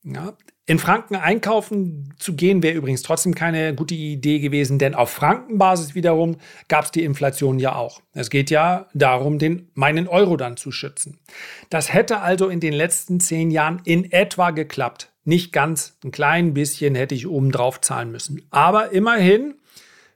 Ja, 0.03 0.35
in 0.67 0.77
Franken 0.77 1.15
einkaufen 1.15 2.13
zu 2.17 2.35
gehen 2.35 2.61
wäre 2.61 2.75
übrigens 2.75 3.01
trotzdem 3.01 3.33
keine 3.33 3.73
gute 3.73 3.95
Idee 3.95 4.39
gewesen, 4.39 4.77
denn 4.77 4.93
auf 4.93 5.09
Frankenbasis 5.09 5.95
wiederum 5.95 6.37
gab 6.67 6.85
es 6.85 6.91
die 6.91 7.03
Inflation 7.03 7.57
ja 7.57 7.75
auch. 7.75 8.01
Es 8.13 8.29
geht 8.29 8.51
ja 8.51 8.87
darum, 8.93 9.39
den, 9.39 9.69
meinen 9.73 10.07
Euro 10.07 10.37
dann 10.37 10.57
zu 10.57 10.71
schützen. 10.71 11.19
Das 11.69 11.91
hätte 11.93 12.19
also 12.19 12.47
in 12.47 12.59
den 12.59 12.73
letzten 12.73 13.19
zehn 13.19 13.49
Jahren 13.49 13.81
in 13.85 14.11
etwa 14.11 14.51
geklappt. 14.51 15.11
Nicht 15.23 15.51
ganz, 15.51 15.97
ein 16.03 16.11
klein 16.11 16.53
bisschen 16.53 16.95
hätte 16.95 17.15
ich 17.15 17.27
obendrauf 17.27 17.81
zahlen 17.81 18.11
müssen. 18.11 18.43
Aber 18.51 18.91
immerhin 18.91 19.55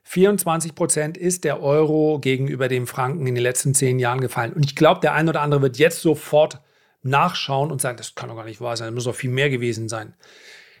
24 0.04 0.76
Prozent 0.76 1.16
ist 1.18 1.42
der 1.42 1.60
Euro 1.60 2.20
gegenüber 2.20 2.68
dem 2.68 2.86
Franken 2.86 3.26
in 3.26 3.34
den 3.34 3.42
letzten 3.42 3.74
zehn 3.74 3.98
Jahren 3.98 4.20
gefallen. 4.20 4.52
Und 4.52 4.64
ich 4.64 4.76
glaube, 4.76 5.00
der 5.00 5.14
ein 5.14 5.28
oder 5.28 5.42
andere 5.42 5.62
wird 5.62 5.78
jetzt 5.78 6.00
sofort 6.00 6.60
nachschauen 7.06 7.70
und 7.70 7.80
sagen, 7.80 7.96
das 7.96 8.14
kann 8.14 8.28
doch 8.28 8.36
gar 8.36 8.44
nicht 8.44 8.60
wahr 8.60 8.76
sein, 8.76 8.88
das 8.88 8.94
muss 8.94 9.04
doch 9.04 9.14
viel 9.14 9.30
mehr 9.30 9.50
gewesen 9.50 9.88
sein. 9.88 10.14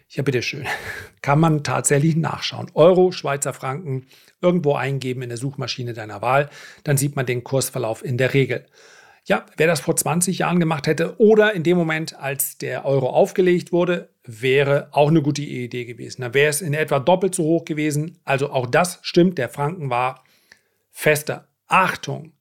Ja, 0.08 0.22
bitteschön. 0.22 0.66
Kann 1.22 1.40
man 1.40 1.64
tatsächlich 1.64 2.14
nachschauen. 2.14 2.70
Euro, 2.74 3.10
Schweizer 3.10 3.52
Franken, 3.52 4.06
irgendwo 4.40 4.74
eingeben 4.74 5.22
in 5.22 5.30
der 5.30 5.38
Suchmaschine 5.38 5.94
deiner 5.94 6.22
Wahl, 6.22 6.48
dann 6.84 6.96
sieht 6.96 7.16
man 7.16 7.26
den 7.26 7.42
Kursverlauf 7.42 8.04
in 8.04 8.16
der 8.16 8.32
Regel. 8.32 8.66
Ja, 9.24 9.44
wer 9.56 9.66
das 9.66 9.80
vor 9.80 9.96
20 9.96 10.38
Jahren 10.38 10.60
gemacht 10.60 10.86
hätte 10.86 11.18
oder 11.18 11.52
in 11.52 11.64
dem 11.64 11.76
Moment, 11.76 12.16
als 12.16 12.58
der 12.58 12.84
Euro 12.84 13.10
aufgelegt 13.10 13.72
wurde, 13.72 14.10
wäre 14.22 14.88
auch 14.92 15.08
eine 15.08 15.20
gute 15.20 15.42
Idee 15.42 15.84
gewesen. 15.84 16.22
Da 16.22 16.32
wäre 16.32 16.50
es 16.50 16.60
in 16.60 16.74
etwa 16.74 17.00
doppelt 17.00 17.34
so 17.34 17.42
hoch 17.42 17.64
gewesen. 17.64 18.20
Also 18.24 18.50
auch 18.50 18.66
das 18.66 19.00
stimmt, 19.02 19.38
der 19.38 19.48
Franken 19.48 19.90
war 19.90 20.22
fester. 20.92 21.48
Achtung! 21.66 22.32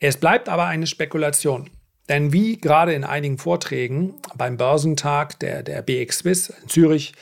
Es 0.00 0.16
bleibt 0.16 0.48
aber 0.48 0.66
eine 0.66 0.88
Spekulation. 0.88 1.70
Denn 2.08 2.32
wie 2.32 2.58
gerade 2.58 2.92
in 2.92 3.04
einigen 3.04 3.38
Vorträgen 3.38 4.14
beim 4.36 4.56
Börsentag 4.56 5.38
der, 5.40 5.62
der 5.62 5.82
BX 5.82 6.18
Swiss 6.18 6.50
in 6.50 6.68
Zürich 6.68 7.14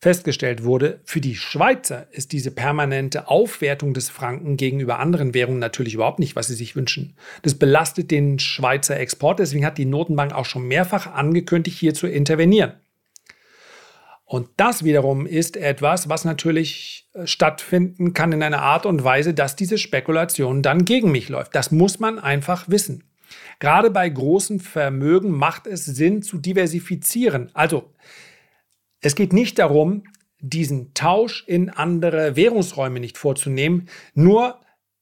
festgestellt 0.00 0.64
wurde, 0.64 1.00
für 1.04 1.20
die 1.20 1.34
Schweizer 1.34 2.08
ist 2.10 2.32
diese 2.32 2.50
permanente 2.50 3.28
Aufwertung 3.28 3.94
des 3.94 4.10
Franken 4.10 4.58
gegenüber 4.58 4.98
anderen 4.98 5.32
Währungen 5.32 5.60
natürlich 5.60 5.94
überhaupt 5.94 6.18
nicht, 6.18 6.36
was 6.36 6.48
sie 6.48 6.54
sich 6.54 6.76
wünschen. 6.76 7.16
Das 7.40 7.54
belastet 7.54 8.10
den 8.10 8.38
Schweizer 8.38 8.98
Export, 8.98 9.38
deswegen 9.38 9.64
hat 9.64 9.78
die 9.78 9.86
Notenbank 9.86 10.34
auch 10.34 10.44
schon 10.44 10.68
mehrfach 10.68 11.06
angekündigt, 11.14 11.78
hier 11.78 11.94
zu 11.94 12.06
intervenieren. 12.06 12.74
Und 14.26 14.48
das 14.56 14.84
wiederum 14.84 15.26
ist 15.26 15.56
etwas, 15.56 16.08
was 16.08 16.24
natürlich 16.24 17.08
äh, 17.14 17.26
stattfinden 17.26 18.14
kann 18.14 18.32
in 18.32 18.42
einer 18.42 18.62
Art 18.62 18.84
und 18.84 19.04
Weise, 19.04 19.32
dass 19.32 19.56
diese 19.56 19.78
Spekulation 19.78 20.62
dann 20.62 20.84
gegen 20.84 21.12
mich 21.12 21.28
läuft. 21.28 21.54
Das 21.54 21.70
muss 21.70 21.98
man 21.98 22.18
einfach 22.18 22.68
wissen. 22.68 23.04
Gerade 23.58 23.90
bei 23.90 24.08
großen 24.08 24.60
Vermögen 24.60 25.30
macht 25.30 25.66
es 25.66 25.84
Sinn 25.84 26.22
zu 26.22 26.38
diversifizieren. 26.38 27.50
Also 27.54 27.92
es 29.00 29.14
geht 29.14 29.32
nicht 29.32 29.58
darum, 29.58 30.04
diesen 30.40 30.94
Tausch 30.94 31.44
in 31.46 31.70
andere 31.70 32.36
Währungsräume 32.36 33.00
nicht 33.00 33.18
vorzunehmen. 33.18 33.88
Nur 34.14 34.60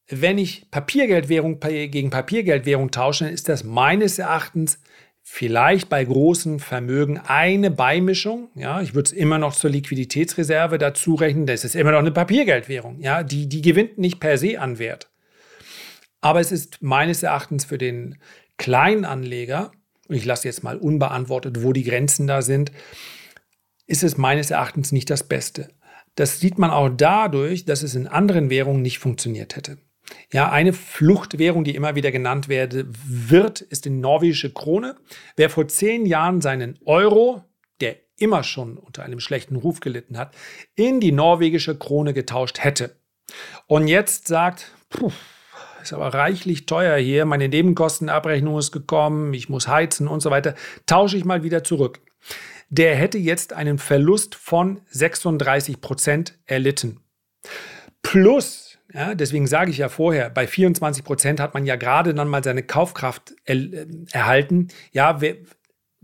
wenn 0.08 0.38
ich 0.38 0.70
Papiergeldwährung 0.70 1.58
gegen 1.60 2.10
Papiergeldwährung 2.10 2.90
tausche, 2.90 3.24
dann 3.24 3.34
ist 3.34 3.48
das 3.48 3.64
meines 3.64 4.18
Erachtens 4.18 4.80
vielleicht 5.22 5.88
bei 5.88 6.04
großen 6.04 6.58
Vermögen 6.58 7.18
eine 7.18 7.70
Beimischung. 7.70 8.50
Ja, 8.54 8.82
ich 8.82 8.94
würde 8.94 9.06
es 9.06 9.12
immer 9.12 9.38
noch 9.38 9.54
zur 9.54 9.70
Liquiditätsreserve 9.70 10.78
dazu 10.78 11.14
rechnen. 11.14 11.46
Das 11.46 11.64
ist 11.64 11.76
immer 11.76 11.92
noch 11.92 12.00
eine 12.00 12.10
Papiergeldwährung. 12.10 13.00
Ja, 13.00 13.22
die, 13.22 13.48
die 13.48 13.62
gewinnt 13.62 13.98
nicht 13.98 14.20
per 14.20 14.36
se 14.36 14.60
an 14.60 14.78
Wert. 14.78 15.11
Aber 16.22 16.40
es 16.40 16.52
ist 16.52 16.80
meines 16.80 17.22
Erachtens 17.22 17.66
für 17.66 17.76
den 17.76 18.18
Kleinanleger, 18.56 19.72
und 20.08 20.16
ich 20.16 20.24
lasse 20.24 20.48
jetzt 20.48 20.62
mal 20.62 20.78
unbeantwortet, 20.78 21.62
wo 21.62 21.74
die 21.74 21.84
Grenzen 21.84 22.26
da 22.26 22.40
sind, 22.40 22.72
ist 23.86 24.02
es 24.02 24.16
meines 24.16 24.50
Erachtens 24.50 24.92
nicht 24.92 25.10
das 25.10 25.24
Beste. 25.24 25.68
Das 26.14 26.40
sieht 26.40 26.58
man 26.58 26.70
auch 26.70 26.88
dadurch, 26.88 27.64
dass 27.64 27.82
es 27.82 27.94
in 27.94 28.06
anderen 28.06 28.48
Währungen 28.50 28.82
nicht 28.82 28.98
funktioniert 28.98 29.56
hätte. 29.56 29.78
Ja, 30.32 30.50
eine 30.50 30.72
Fluchtwährung, 30.72 31.64
die 31.64 31.74
immer 31.74 31.94
wieder 31.94 32.12
genannt 32.12 32.48
werde, 32.48 32.86
wird, 33.04 33.60
ist 33.60 33.84
die 33.84 33.90
norwegische 33.90 34.52
Krone. 34.52 34.96
Wer 35.36 35.50
vor 35.50 35.68
zehn 35.68 36.06
Jahren 36.06 36.40
seinen 36.40 36.78
Euro, 36.84 37.42
der 37.80 37.96
immer 38.16 38.44
schon 38.44 38.76
unter 38.76 39.02
einem 39.02 39.20
schlechten 39.20 39.56
Ruf 39.56 39.80
gelitten 39.80 40.18
hat, 40.18 40.34
in 40.74 41.00
die 41.00 41.12
norwegische 41.12 41.76
Krone 41.76 42.12
getauscht 42.14 42.60
hätte 42.60 42.94
und 43.66 43.88
jetzt 43.88 44.28
sagt, 44.28 44.72
puh, 44.90 45.10
ist 45.82 45.92
aber 45.92 46.14
reichlich 46.14 46.66
teuer 46.66 46.96
hier, 46.96 47.24
meine 47.24 47.48
Nebenkostenabrechnung 47.48 48.58
ist 48.58 48.72
gekommen, 48.72 49.34
ich 49.34 49.48
muss 49.48 49.68
heizen 49.68 50.08
und 50.08 50.20
so 50.20 50.30
weiter, 50.30 50.54
tausche 50.86 51.16
ich 51.16 51.24
mal 51.24 51.42
wieder 51.42 51.64
zurück 51.64 52.00
der 52.72 52.96
hätte 52.96 53.18
jetzt 53.18 53.52
einen 53.52 53.76
Verlust 53.76 54.34
von 54.34 54.80
36 54.88 55.82
Prozent 55.82 56.38
erlitten. 56.46 57.00
Plus, 58.00 58.78
ja, 58.94 59.14
deswegen 59.14 59.46
sage 59.46 59.70
ich 59.70 59.76
ja 59.76 59.90
vorher, 59.90 60.30
bei 60.30 60.46
24 60.46 61.04
Prozent 61.04 61.38
hat 61.38 61.52
man 61.52 61.66
ja 61.66 61.76
gerade 61.76 62.14
dann 62.14 62.28
mal 62.28 62.42
seine 62.42 62.62
Kaufkraft 62.62 63.34
er, 63.44 63.56
äh, 63.56 63.86
erhalten. 64.12 64.68
Ja, 64.90 65.20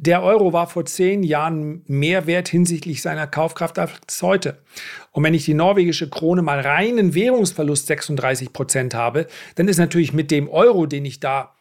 der 0.01 0.23
Euro 0.23 0.53
war 0.53 0.69
vor 0.69 0.85
zehn 0.85 1.25
Jahren 1.25 1.83
mehr 1.87 2.29
wert 2.29 2.49
hinsichtlich 2.49 3.03
seiner 3.03 3.27
Kaufkraft 3.27 3.81
als 3.81 4.23
heute. 4.23 4.63
Und 5.11 5.25
wenn 5.25 5.35
ich 5.35 5.45
die 5.45 5.55
norwegische 5.55 6.09
Krone 6.09 6.41
mal 6.41 6.61
reinen 6.61 7.15
Währungsverlust 7.15 7.89
36 7.89 8.53
Prozent 8.53 8.95
habe, 8.95 9.27
dann 9.57 9.67
ist 9.67 9.79
natürlich 9.79 10.13
mit 10.13 10.31
dem 10.31 10.49
Euro, 10.49 10.87
den 10.87 11.05
ich 11.05 11.19
da 11.19 11.57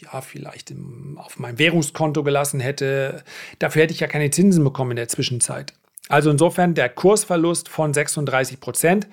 ja, 0.00 0.20
vielleicht 0.20 0.72
im, 0.72 1.18
auf 1.18 1.38
meinem 1.38 1.60
Währungskonto 1.60 2.24
gelassen 2.24 2.58
hätte. 2.58 3.22
Dafür 3.60 3.82
hätte 3.82 3.94
ich 3.94 4.00
ja 4.00 4.08
keine 4.08 4.30
Zinsen 4.30 4.64
bekommen 4.64 4.92
in 4.92 4.96
der 4.96 5.08
Zwischenzeit. 5.08 5.72
Also 6.08 6.30
insofern 6.30 6.74
der 6.74 6.88
Kursverlust 6.88 7.68
von 7.68 7.94
36 7.94 8.58
Prozent. 8.58 9.06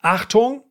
Achtung, 0.00 0.62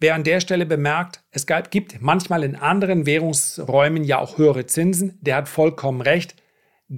wer 0.00 0.14
an 0.14 0.24
der 0.24 0.40
Stelle 0.40 0.66
bemerkt, 0.66 1.22
es 1.30 1.46
gibt 1.46 2.02
manchmal 2.02 2.44
in 2.44 2.56
anderen 2.56 3.06
Währungsräumen 3.06 4.04
ja 4.04 4.18
auch 4.18 4.36
höhere 4.36 4.66
Zinsen, 4.66 5.18
der 5.22 5.36
hat 5.36 5.48
vollkommen 5.48 6.02
recht. 6.02 6.34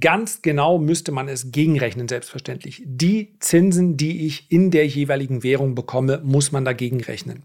Ganz 0.01 0.43
genau 0.43 0.79
müsste 0.79 1.13
man 1.13 1.29
es 1.29 1.53
gegenrechnen, 1.53 2.09
selbstverständlich. 2.09 2.83
Die 2.85 3.39
Zinsen, 3.39 3.97
die 3.97 4.27
ich 4.27 4.51
in 4.51 4.71
der 4.71 4.87
jeweiligen 4.87 5.43
Währung 5.43 5.75
bekomme, 5.75 6.21
muss 6.25 6.53
man 6.53 6.65
dagegen 6.65 7.01
rechnen. 7.01 7.45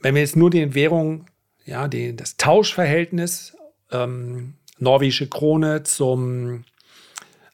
Wenn 0.00 0.14
wir 0.14 0.22
jetzt 0.22 0.36
nur 0.36 0.50
die 0.50 0.74
Währung 0.74 1.26
ja, 1.64 1.88
die, 1.88 2.14
das 2.14 2.36
Tauschverhältnis 2.36 3.56
ähm, 3.90 4.54
norwegische 4.78 5.28
Krone 5.28 5.82
zum 5.84 6.64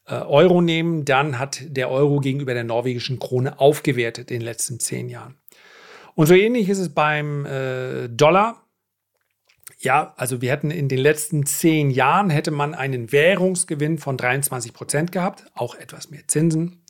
äh, 0.07 0.14
Euro 0.14 0.61
nehmen, 0.61 1.05
dann 1.05 1.38
hat 1.38 1.61
der 1.66 1.90
Euro 1.90 2.20
gegenüber 2.20 2.55
der 2.55 2.64
norwegischen 2.64 3.18
Krone 3.18 3.61
aufgewertet 3.61 4.31
in 4.31 4.40
den 4.40 4.44
letzten 4.44 4.81
zehn 4.81 5.09
Jahren. 5.09 5.37
Und 6.14 6.27
so 6.27 6.35
ähnlich 6.35 6.68
ist 6.68 6.79
es 6.79 6.88
beim 6.88 7.44
äh, 7.46 8.09
Dollar. 8.09 8.64
Ja, 9.80 10.12
also 10.16 10.42
wir 10.42 10.50
hätten 10.50 10.72
in 10.72 10.88
den 10.88 10.98
letzten 10.98 11.46
zehn 11.46 11.90
Jahren 11.90 12.30
hätte 12.30 12.50
man 12.50 12.74
einen 12.74 13.12
Währungsgewinn 13.12 13.98
von 13.98 14.16
23 14.16 14.72
Prozent 14.72 15.12
gehabt, 15.12 15.44
auch 15.54 15.76
etwas 15.76 16.10
mehr 16.10 16.26
Zinsen. 16.26 16.82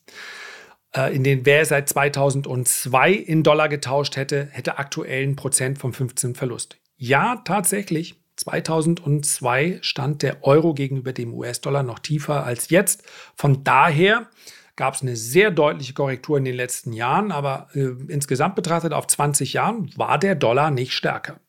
Äh, 0.94 1.14
in 1.14 1.22
den 1.22 1.44
wer 1.44 1.66
seit 1.66 1.88
2002 1.90 3.12
in 3.12 3.42
Dollar 3.42 3.68
getauscht 3.68 4.16
hätte, 4.16 4.48
hätte 4.52 4.78
aktuell 4.78 5.22
einen 5.22 5.36
Prozent 5.36 5.78
von 5.78 5.92
15 5.92 6.34
Verlust. 6.34 6.78
Ja, 6.96 7.42
tatsächlich. 7.44 8.16
2002 8.36 9.78
stand 9.82 10.22
der 10.22 10.44
Euro 10.44 10.72
gegenüber 10.72 11.12
dem 11.12 11.34
US-Dollar 11.34 11.82
noch 11.82 11.98
tiefer 11.98 12.44
als 12.44 12.70
jetzt. 12.70 13.02
Von 13.34 13.64
daher 13.64 14.28
gab 14.76 14.94
es 14.94 15.02
eine 15.02 15.16
sehr 15.16 15.50
deutliche 15.50 15.92
Korrektur 15.92 16.38
in 16.38 16.44
den 16.44 16.54
letzten 16.54 16.92
Jahren, 16.92 17.32
aber 17.32 17.68
äh, 17.74 17.90
insgesamt 18.06 18.54
betrachtet 18.54 18.94
auf 18.94 19.08
20 19.08 19.52
Jahren 19.52 19.90
war 19.96 20.18
der 20.18 20.36
Dollar 20.36 20.70
nicht 20.70 20.92
stärker. 20.92 21.40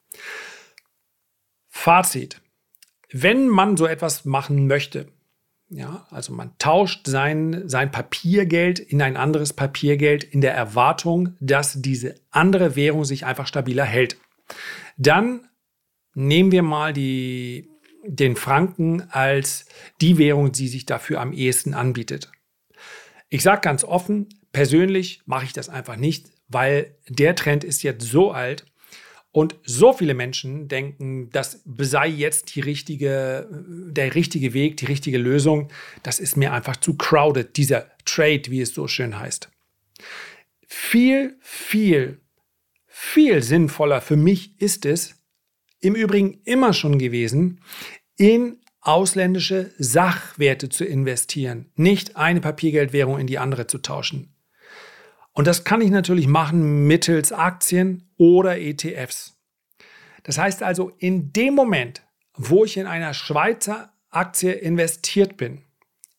Fazit. 1.80 2.42
Wenn 3.10 3.48
man 3.48 3.78
so 3.78 3.86
etwas 3.88 4.26
machen 4.26 4.68
möchte, 4.68 5.08
ja, 5.70 6.06
also 6.10 6.34
man 6.34 6.58
tauscht 6.58 7.08
sein, 7.08 7.70
sein 7.70 7.89
Papiergeld 7.89 8.80
in 8.80 9.02
ein 9.02 9.15
anderes 9.15 9.54
Papiergeld 9.54 10.26
in 10.26 10.42
der 10.42 10.54
Erwartung, 10.54 11.38
dass 11.39 11.82
diese 11.82 12.15
andere 12.32 12.76
Währung 12.76 13.06
sich 13.06 13.26
einfach 13.26 13.48
stabiler 13.48 13.86
hält. 13.86 14.18
Dann 14.98 15.48
nehmen 16.13 16.52
wir 16.52 16.63
mal 16.63 16.92
die, 16.92 17.70
den 18.06 18.36
Franken 18.36 19.10
als 19.12 19.65
die 20.02 20.18
Währung, 20.18 20.52
die 20.52 20.68
sich 20.68 20.86
dafür 20.86 21.22
am 21.22 21.32
ehesten 21.32 21.74
anbietet. 21.74 22.30
Ich 23.30 23.42
sage 23.42 23.62
ganz 23.62 23.86
offen, 23.86 24.28
persönlich 24.52 25.22
mache 25.28 25.46
ich 25.46 25.54
das 25.54 25.70
einfach 25.70 25.96
nicht, 25.96 26.28
weil 26.50 26.98
der 27.08 27.36
Trend 27.36 27.63
ist 27.63 27.84
jetzt 27.84 28.04
so 28.04 28.32
alt 28.32 28.65
und 29.32 29.56
so 29.63 29.94
viele 29.94 30.15
Menschen 30.15 30.68
denken, 30.68 31.30
das 31.30 31.62
sei 31.65 32.08
jetzt 32.08 32.56
die 32.56 32.62
richtige, 32.62 33.48
der 33.92 34.15
richtige 34.15 34.54
Weg, 34.54 34.78
die 34.78 34.86
richtige 34.86 35.20
Lösung. 35.20 35.70
Das 36.02 36.20
ist 36.20 36.36
mir 36.36 36.52
einfach 36.52 36.78
zu 36.78 36.98
crowded, 36.98 37.56
dieser 37.56 37.86
Trade, 38.06 38.44
wie 38.48 38.62
es 38.62 38.74
so 38.74 38.88
schön 38.88 39.20
heißt. 39.20 39.50
Viel, 40.68 41.38
viel, 41.42 42.22
viel 42.88 43.44
sinnvoller 43.44 44.02
für 44.02 44.18
mich 44.18 44.60
ist 44.60 44.86
es, 44.86 45.15
im 45.80 45.96
Übrigen 45.96 46.42
immer 46.44 46.74
schon 46.74 46.98
gewesen, 46.98 47.62
in 48.18 48.58
ausländische 48.82 49.72
Sachwerte 49.78 50.70
zu 50.70 50.86
investieren, 50.86 51.72
nicht 51.76 52.18
eine 52.18 52.42
Papiergeldwährung 52.42 53.20
in 53.20 53.28
die 53.28 53.38
andere 53.38 53.68
zu 53.68 53.78
tauschen. 53.78 54.34
Und 55.39 55.45
das 55.45 55.63
kann 55.63 55.80
ich 55.80 55.89
natürlich 55.89 56.28
machen 56.28 56.86
mittels 56.86 57.32
Aktien 57.32 58.12
oder 58.17 58.60
ETFs. 58.60 59.38
Das 60.23 60.38
heißt 60.38 60.63
also, 60.63 60.91
in 60.97 61.32
dem 61.32 61.56
Moment, 61.56 62.02
wo 62.36 62.65
ich 62.65 62.75
in 62.75 62.86
einer 62.86 63.13
Schweizer 63.13 63.93
Aktie 64.10 64.52
investiert 64.52 65.38
bin, 65.38 65.62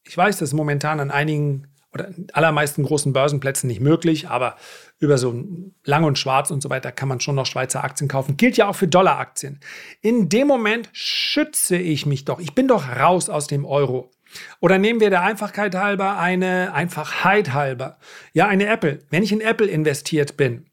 ich 0.04 0.16
weiß, 0.16 0.38
das 0.38 0.48
ist 0.48 0.54
momentan 0.54 1.00
an 1.00 1.10
einigen 1.10 1.66
oder 1.92 2.08
allermeisten 2.32 2.82
großen 2.82 3.12
Börsenplätzen 3.12 3.66
nicht 3.66 3.82
möglich, 3.82 4.30
aber 4.30 4.56
über 5.00 5.18
so 5.18 5.44
Lang 5.84 6.04
und 6.04 6.18
Schwarz 6.18 6.50
und 6.50 6.62
so 6.62 6.70
weiter 6.70 6.90
kann 6.90 7.10
man 7.10 7.20
schon 7.20 7.34
noch 7.34 7.44
Schweizer 7.44 7.84
Aktien 7.84 8.08
kaufen. 8.08 8.38
Gilt 8.38 8.56
ja 8.56 8.68
auch 8.68 8.76
für 8.76 8.88
Dollaraktien. 8.88 9.60
In 10.00 10.30
dem 10.30 10.46
Moment 10.46 10.88
schütze 10.94 11.76
ich 11.76 12.06
mich 12.06 12.24
doch. 12.24 12.40
Ich 12.40 12.54
bin 12.54 12.68
doch 12.68 12.88
raus 12.88 13.28
aus 13.28 13.48
dem 13.48 13.66
Euro. 13.66 14.12
Oder 14.60 14.78
nehmen 14.78 15.00
wir 15.00 15.10
der 15.10 15.22
Einfachheit 15.22 15.74
halber 15.74 16.18
eine 16.18 16.72
Einfachheit 16.72 17.52
halber. 17.52 17.98
Ja, 18.32 18.46
eine 18.48 18.66
Apple. 18.66 19.00
Wenn 19.10 19.22
ich 19.22 19.32
in 19.32 19.40
Apple 19.40 19.66
investiert 19.66 20.36
bin 20.36 20.66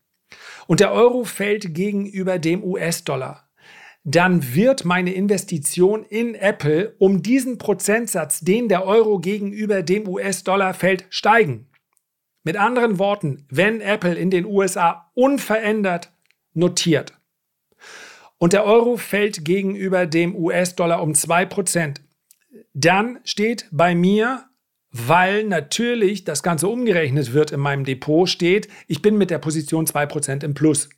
und 0.68 0.80
der 0.80 0.92
Euro 0.92 1.24
fällt 1.24 1.74
gegenüber 1.74 2.40
dem 2.40 2.64
US-Dollar, 2.64 3.50
dann 4.04 4.56
wird 4.56 4.86
meine 4.86 5.14
Investition 5.14 6.04
in 6.06 6.34
Apple 6.34 6.96
um 6.98 7.22
diesen 7.22 7.58
Prozentsatz, 7.58 8.40
den 8.40 8.70
der 8.70 8.86
Euro 8.86 9.20
gegenüber 9.20 9.84
dem 9.84 10.08
US-Dollar 10.08 10.74
fällt, 10.74 11.06
steigen. 11.10 11.68
Mit 12.44 12.56
anderen 12.56 13.00
Worten, 13.00 13.46
wenn 13.50 13.82
Apple 13.82 14.16
in 14.16 14.30
den 14.30 14.46
USA 14.46 15.12
unverändert 15.14 16.14
notiert 16.54 17.18
und 18.38 18.54
der 18.54 18.66
Euro 18.66 18.98
fällt 18.98 19.44
gegenüber 19.44 20.06
dem 20.06 20.36
US-Dollar 20.36 21.02
um 21.02 21.12
2%, 21.12 21.98
dann 22.74 23.20
steht 23.24 23.68
bei 23.72 23.96
mir, 23.96 24.46
weil 24.92 25.44
natürlich 25.44 26.24
das 26.24 26.44
Ganze 26.44 26.68
umgerechnet 26.68 27.34
wird 27.34 27.52
in 27.52 27.60
meinem 27.60 27.84
Depot, 27.84 28.28
steht, 28.30 28.68
ich 28.88 29.02
bin 29.02 29.18
mit 29.18 29.30
der 29.30 29.40
Position 29.40 29.86
2% 29.86 30.44
im 30.44 30.54
Plus. 30.54 30.90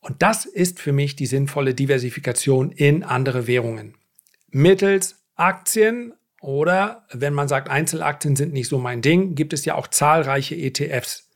Und 0.00 0.22
das 0.22 0.46
ist 0.46 0.80
für 0.80 0.92
mich 0.92 1.16
die 1.16 1.26
sinnvolle 1.26 1.74
Diversifikation 1.74 2.72
in 2.72 3.02
andere 3.02 3.46
Währungen. 3.46 3.96
Mittels 4.48 5.22
Aktien 5.34 6.14
oder 6.40 7.06
wenn 7.12 7.34
man 7.34 7.48
sagt, 7.48 7.68
Einzelaktien 7.68 8.34
sind 8.34 8.52
nicht 8.52 8.68
so 8.68 8.78
mein 8.78 9.02
Ding, 9.02 9.34
gibt 9.34 9.52
es 9.52 9.64
ja 9.64 9.74
auch 9.74 9.88
zahlreiche 9.88 10.56
ETFs. 10.56 11.28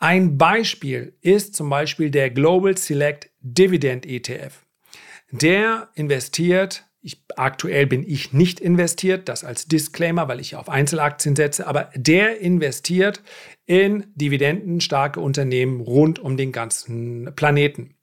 Ein 0.00 0.36
Beispiel 0.36 1.16
ist 1.20 1.54
zum 1.54 1.70
Beispiel 1.70 2.10
der 2.10 2.30
Global 2.30 2.76
Select 2.76 3.30
Dividend 3.40 4.04
ETF. 4.04 4.64
Der 5.30 5.90
investiert, 5.94 6.86
ich, 7.02 7.24
aktuell 7.36 7.86
bin 7.86 8.08
ich 8.08 8.32
nicht 8.32 8.60
investiert, 8.60 9.28
das 9.28 9.44
als 9.44 9.66
Disclaimer, 9.66 10.28
weil 10.28 10.40
ich 10.40 10.54
auf 10.54 10.68
Einzelaktien 10.68 11.34
setze, 11.34 11.66
aber 11.66 11.90
der 11.96 12.40
investiert 12.40 13.22
in 13.66 14.06
dividendenstarke 14.14 15.20
Unternehmen 15.20 15.80
rund 15.80 16.20
um 16.20 16.36
den 16.36 16.52
ganzen 16.52 17.32
Planeten. 17.34 17.96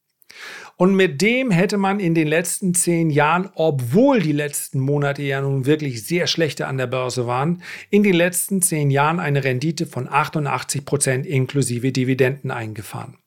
Und 0.76 0.96
mit 0.96 1.22
dem 1.22 1.50
hätte 1.52 1.78
man 1.78 2.00
in 2.00 2.14
den 2.14 2.28
letzten 2.28 2.74
zehn 2.74 3.10
Jahren, 3.10 3.50
obwohl 3.56 4.22
die 4.22 4.32
letzten 4.32 4.80
Monate 4.80 5.24
ja 5.24 5.42
nun 5.42 5.66
wirklich 5.66 6.06
sehr 6.06 6.28
schlechte 6.28 6.68
an 6.68 6.78
der 6.78 6.88
Börse 6.88 7.26
waren, 7.26 7.64
in 7.90 8.04
den 8.04 8.14
letzten 8.14 8.62
zehn 8.62 8.92
Jahren 8.92 9.20
eine 9.20 9.44
Rendite 9.44 9.86
von 9.86 10.08
88 10.10 10.86
Prozent 10.86 11.26
inklusive 11.26 11.92
Dividenden 11.92 12.52
eingefahren. 12.52 13.18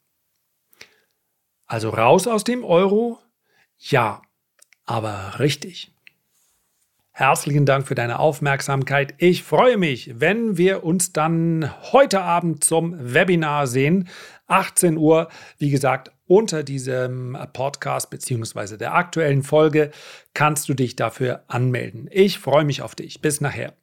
Also 1.66 1.90
raus 1.90 2.26
aus 2.26 2.44
dem 2.44 2.64
Euro? 2.64 3.18
Ja, 3.78 4.22
aber 4.86 5.38
richtig. 5.38 5.92
Herzlichen 7.14 7.66
Dank 7.66 7.86
für 7.86 7.94
deine 7.94 8.18
Aufmerksamkeit. 8.18 9.14
Ich 9.18 9.42
freue 9.42 9.76
mich, 9.76 10.18
wenn 10.18 10.56
wir 10.56 10.82
uns 10.82 11.12
dann 11.12 11.70
heute 11.92 12.22
Abend 12.22 12.64
zum 12.64 12.96
Webinar 12.98 13.66
sehen. 13.66 14.08
18 14.46 14.96
Uhr, 14.96 15.28
wie 15.58 15.68
gesagt, 15.68 16.10
unter 16.26 16.62
diesem 16.62 17.36
Podcast 17.52 18.08
bzw. 18.08 18.78
der 18.78 18.94
aktuellen 18.94 19.42
Folge 19.42 19.90
kannst 20.32 20.70
du 20.70 20.74
dich 20.74 20.96
dafür 20.96 21.44
anmelden. 21.48 22.08
Ich 22.10 22.38
freue 22.38 22.64
mich 22.64 22.80
auf 22.80 22.94
dich. 22.94 23.20
Bis 23.20 23.42
nachher. 23.42 23.74